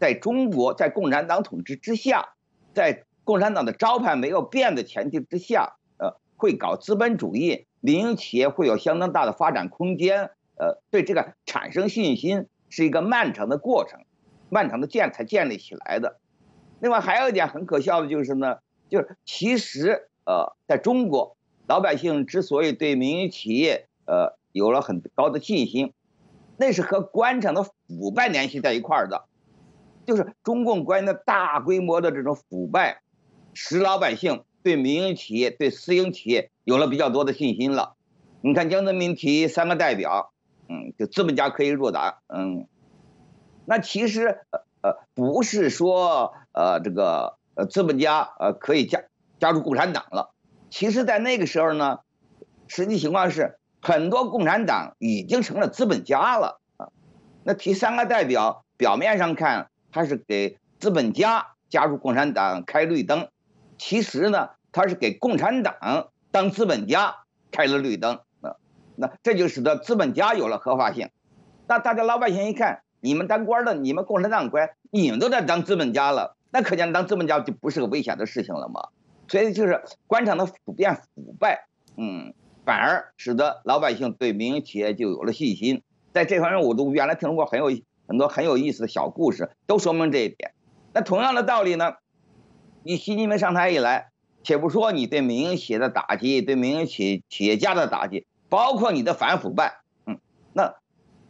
[0.00, 2.30] 在中国在共产党统治之下。
[2.78, 14.04] 在共产党的招牌没有变的前提之下，呃，会搞资本主义，民营企业会有相当大的发展空间，呃，对这个产生信心是一个漫长的过程，
[14.48, 16.20] 漫长的建才建立起来的。
[16.78, 18.58] 另外还有一点很可笑的就是呢，
[18.88, 25.92] 就是其实呃，在中国老百姓之所以对民营企业呃有了很高的信心，
[26.56, 29.24] 那是和官场的腐败联系在一块儿的。
[30.08, 33.02] 就是中共官员的大规模的这种腐败，
[33.52, 37.94] 使老百姓对民营企业、对私营企业有了比较多的信心了。
[38.40, 40.32] 你看江泽民提三个代表，
[40.66, 42.66] 嗯，就资本家可以入党，嗯，
[43.66, 49.02] 那其实呃呃不是说呃这个呃资本家呃可以加
[49.38, 50.32] 加入共产党了。
[50.70, 51.98] 其实，在那个时候呢，
[52.66, 56.88] 实际情况是很多共产党已经成了资本家了啊。
[57.44, 59.68] 那提三个代表，表面上看。
[59.98, 63.30] 他是给资本家加入共产党开绿灯，
[63.78, 67.16] 其实呢，他是给共产党当资本家
[67.50, 68.54] 开了绿灯那。
[68.94, 71.10] 那这就使得资本家有了合法性。
[71.66, 78.90] 那大家老百姓一看，你们当官的，你们共产党官，你们都在当资本家了，那可见当资本家就不是个危险的事情了嘛。
[79.26, 82.32] 所以就是官场的普遍腐败，嗯，
[82.64, 85.82] 反而使得老百姓对民营企业就有了信心。
[86.12, 87.76] 在这方面，我都原来听说过很有。
[88.08, 90.52] 很多很有意思的小故事都说明这一点。
[90.94, 91.92] 那同样的道理呢？
[92.82, 94.10] 你习近平上台以来，
[94.42, 100.18] 且不说你对民营企业的打击，对民营企企业家的打击，包括你的反腐败，嗯，
[100.54, 100.74] 那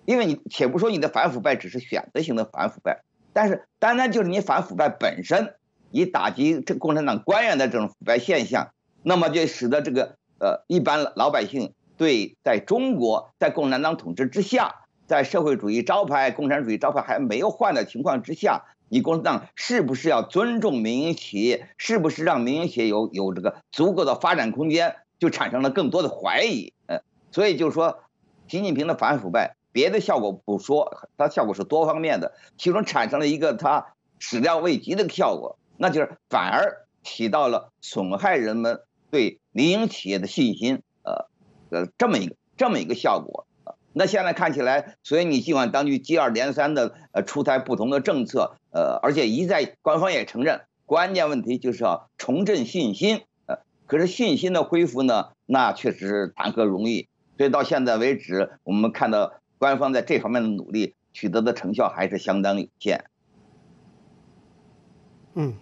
[0.04, 3.02] 因为你且不说你的反腐败只是选择性的反腐败，
[3.32, 5.56] 但是单单就是你反腐败本身，
[5.90, 8.72] 以打击这共产党官员的这种腐败现象，
[9.02, 14.84] 那么就使得这个呃一般老百姓对在中国在共产党统治之下。
[15.08, 21.70] 在社会主义招牌、共产主义招牌还没有换的情况之下，你共产党是不是要尊重民营企业？
[21.78, 24.96] 是不是让民营企业有有这个足够的发展空间？
[25.18, 26.74] 就产生了更多的怀疑。
[26.86, 27.00] 嗯，
[27.32, 28.04] 所以就是说，
[28.48, 41.30] 习近平的反腐败，别的效果不说，它效果是多方面的，其中产生了一个它始料未及的效果，那就是反而起到了损害人们对民营企业的信心，呃，
[41.70, 43.46] 呃，这么一个这么一个效果。
[43.98, 57.08] 那现在看起来，所以你尽管当局接二连三的呃出台不同的政策，呃，而且一再官方也承认，关键问题就是要重振信心，呃，可是信心的恢复呢，那确实谈何容易。
[57.36, 63.04] 所以到现在为止，我们看到官方在这方面的努力取得的成效还是相当有限。
[65.34, 65.54] 嗯。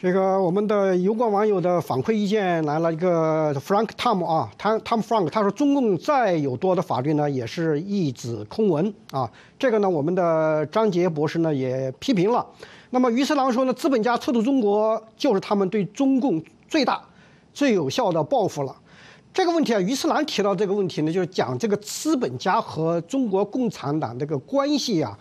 [0.00, 9.28] 这个我们的有关网友的反馈意见来了一个 Frank Tom 啊，他 Tom Frank 他说中共再有多的法律呢，也是一纸空文啊。
[9.58, 12.46] 这个呢，我们的张杰博士呢也批评了。
[12.90, 17.02] 那么于次郎说呢，资本家撤出中国就是他们对中共最大、
[17.52, 18.76] 最有效的报复了。
[19.34, 25.18] 这个问题啊，于次郎提到这个问题呢，就是讲这个资本家和中国共产党这个关系啊。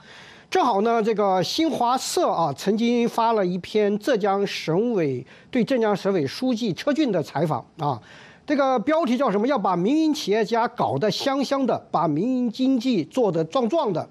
[0.49, 8.01] 正好呢，这个新华社啊，曾经发了一篇浙江省委对浙江省委书记车俊的采访啊，
[8.45, 9.45] 这个标题叫什么？
[9.45, 14.07] 要把民营企业家搞得香香的，把民营经济做得壮壮的。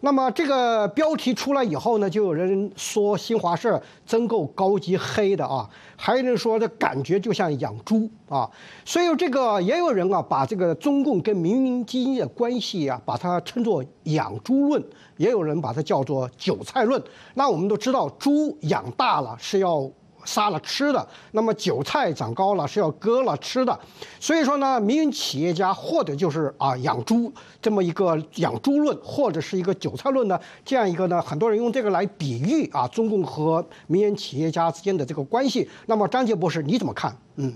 [0.00, 8.50] 那么这个标题出来以后呢，就有人说新华社真够高级黑的啊，还有人说这感觉就像养猪啊，
[8.84, 14.82] 所以这个也有人啊把这个中共跟民营经济的关系啊，把它称作养猪论，
[15.18, 17.02] 也有人把它叫做韭菜论。
[17.34, 19.90] 那我们都知道，猪养大了是要。
[20.24, 23.78] 杀了吃的，那么韭菜长高了是要割了吃的，
[24.18, 35.68] 所以说呢，民营企业家或者就是啊养猪这么一个养猪论，或者是一个韭菜论呢，这样一个呢，很多人用这个来比喻啊中共和民营企业家之间的这个关系。
[35.86, 37.16] 那么张杰博士你怎么看？
[37.36, 37.54] 嗯，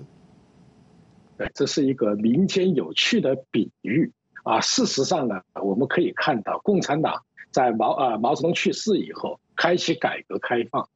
[1.36, 4.12] 对，这是一个民间有趣的比喻
[4.42, 4.60] 啊。
[4.60, 10.88] 事实上呢，我们可以看到，共产党在毛啊毛泽东去世以后，开启改革开放。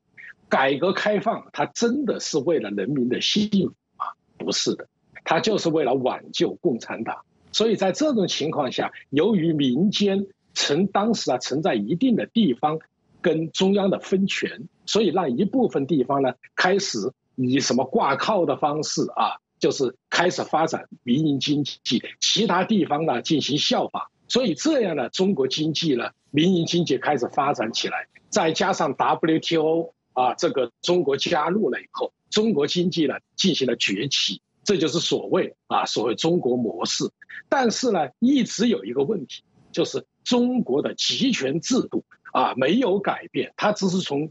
[0.48, 4.06] 改革开放，它真的是为了人民的幸福吗？
[4.38, 4.88] 不是的，
[5.24, 7.18] 它就是为了挽救共产党。
[7.52, 12.78] 所以在这种情况下，由于民间曾当时啊存在一定的地方
[13.20, 24.04] 跟中央的分权，所以让一部分地方呢开始以什么挂靠的方式啊，就是开始发展民营经济，其他地方呢进行效仿。
[24.28, 29.92] 所以这样呢，中国经济呢民营经济开始发展起来，再加上 WTO。
[30.18, 37.04] 啊，这个中国加入了以后，中国经济呢进行了崛起，这就是所谓啊所谓中国模式。
[37.48, 44.28] 但是呢，一直有一个问题，就是中国的集权制度啊没有改变，它只是从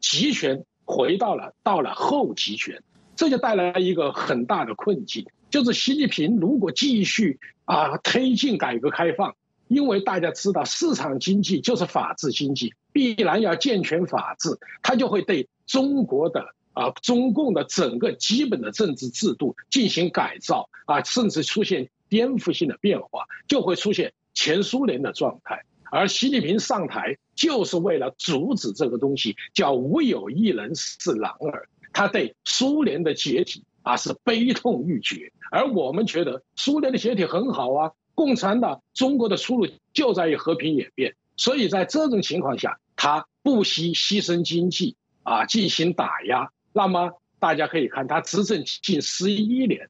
[0.00, 2.82] 集权回到了到了后集权，
[3.16, 9.34] 这就带来一个很大的困境，就是习近平如果继续啊推进改革开放。
[9.72, 25.64] 因为大家知道，市场经济就是法治经济，必然要健全法治，它就会对中国的啊中共的整个基本的政治制度进行改造啊，甚至出现颠覆性的变化，就会出现前苏联的状态。
[25.90, 31.68] 而习近平上台就是为了阻止这个东西，叫无有一人是狼儿。
[31.92, 37.92] 他对苏联的解体啊是悲痛欲绝，而我们觉得苏联的解体很好啊。
[38.14, 46.50] 共产党中国的出路就在于和平演变，所以在这种情况下，他不惜牺牲经济啊进行打压。
[46.74, 49.88] 那么大家可以看，他执政近十一年，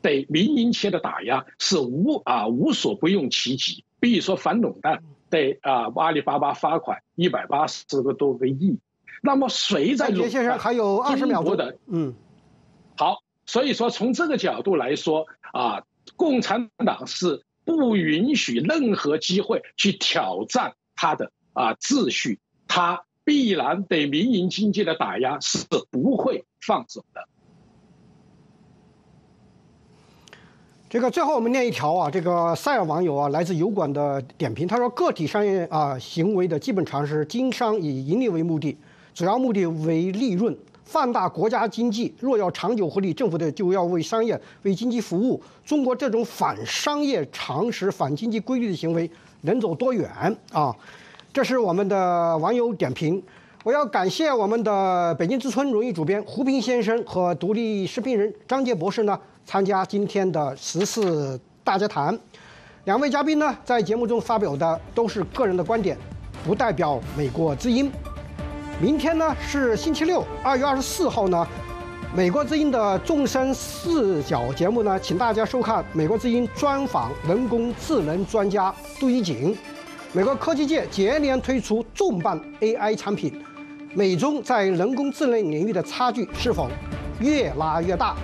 [0.00, 3.84] 对民营企业的打压是无啊无所不用其极。
[3.98, 8.78] 比如说反垄断，对啊阿里巴巴罚款一百八十个多个亿。
[9.20, 10.58] 那么谁在垄断？
[10.58, 12.14] 还有二十秒的嗯，
[12.96, 15.82] 好，所以说从这个角度来说啊，
[16.14, 17.42] 共产党是。
[17.64, 22.38] 不允许任何机会去挑战他的啊秩序，
[22.68, 27.26] 他必然对民营经济的打压是不会放手的。
[30.90, 38.76] 这个最后我们念一条啊，这个塞尔网友啊，来自油管的点评，他说个体商业啊行为的基本常识，经商以盈利为目的，
[39.12, 40.56] 主要目的为利润。
[40.84, 45.42] 放大国家经济，若要长久获利，政府的就要为商业、为经济服务。
[45.64, 49.10] 中国这种反商业常识、反经济规律的行为
[49.42, 50.10] 能走多远
[50.52, 50.74] 啊？
[51.32, 53.22] 这是我们的网友点评。
[53.64, 62.16] 我要感谢我们的北京之春荣誉主编胡平先生和独立视频人张杰博士呢，参加今天的十四大家谈。
[62.84, 65.96] 两位嘉宾呢，在节目中发表的都是个人的观点，
[66.44, 67.90] 不代表美国之音。
[68.80, 71.46] 明天呢是星期六，二月二十四号呢，
[72.12, 79.56] 美国之音的众生视角节目呢，请大家收看美国之音专访人工智能专家杜一景。
[80.12, 83.40] 美国科技界接连推出重磅 AI 产品，
[83.94, 86.68] 美中在人工智能领域的差距是否
[87.20, 88.16] 越拉越大？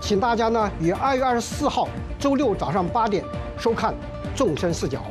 [0.00, 3.24] 请大家呢于二月二十四号周六早上八点
[3.56, 3.94] 收看
[4.34, 5.04] 众生视角。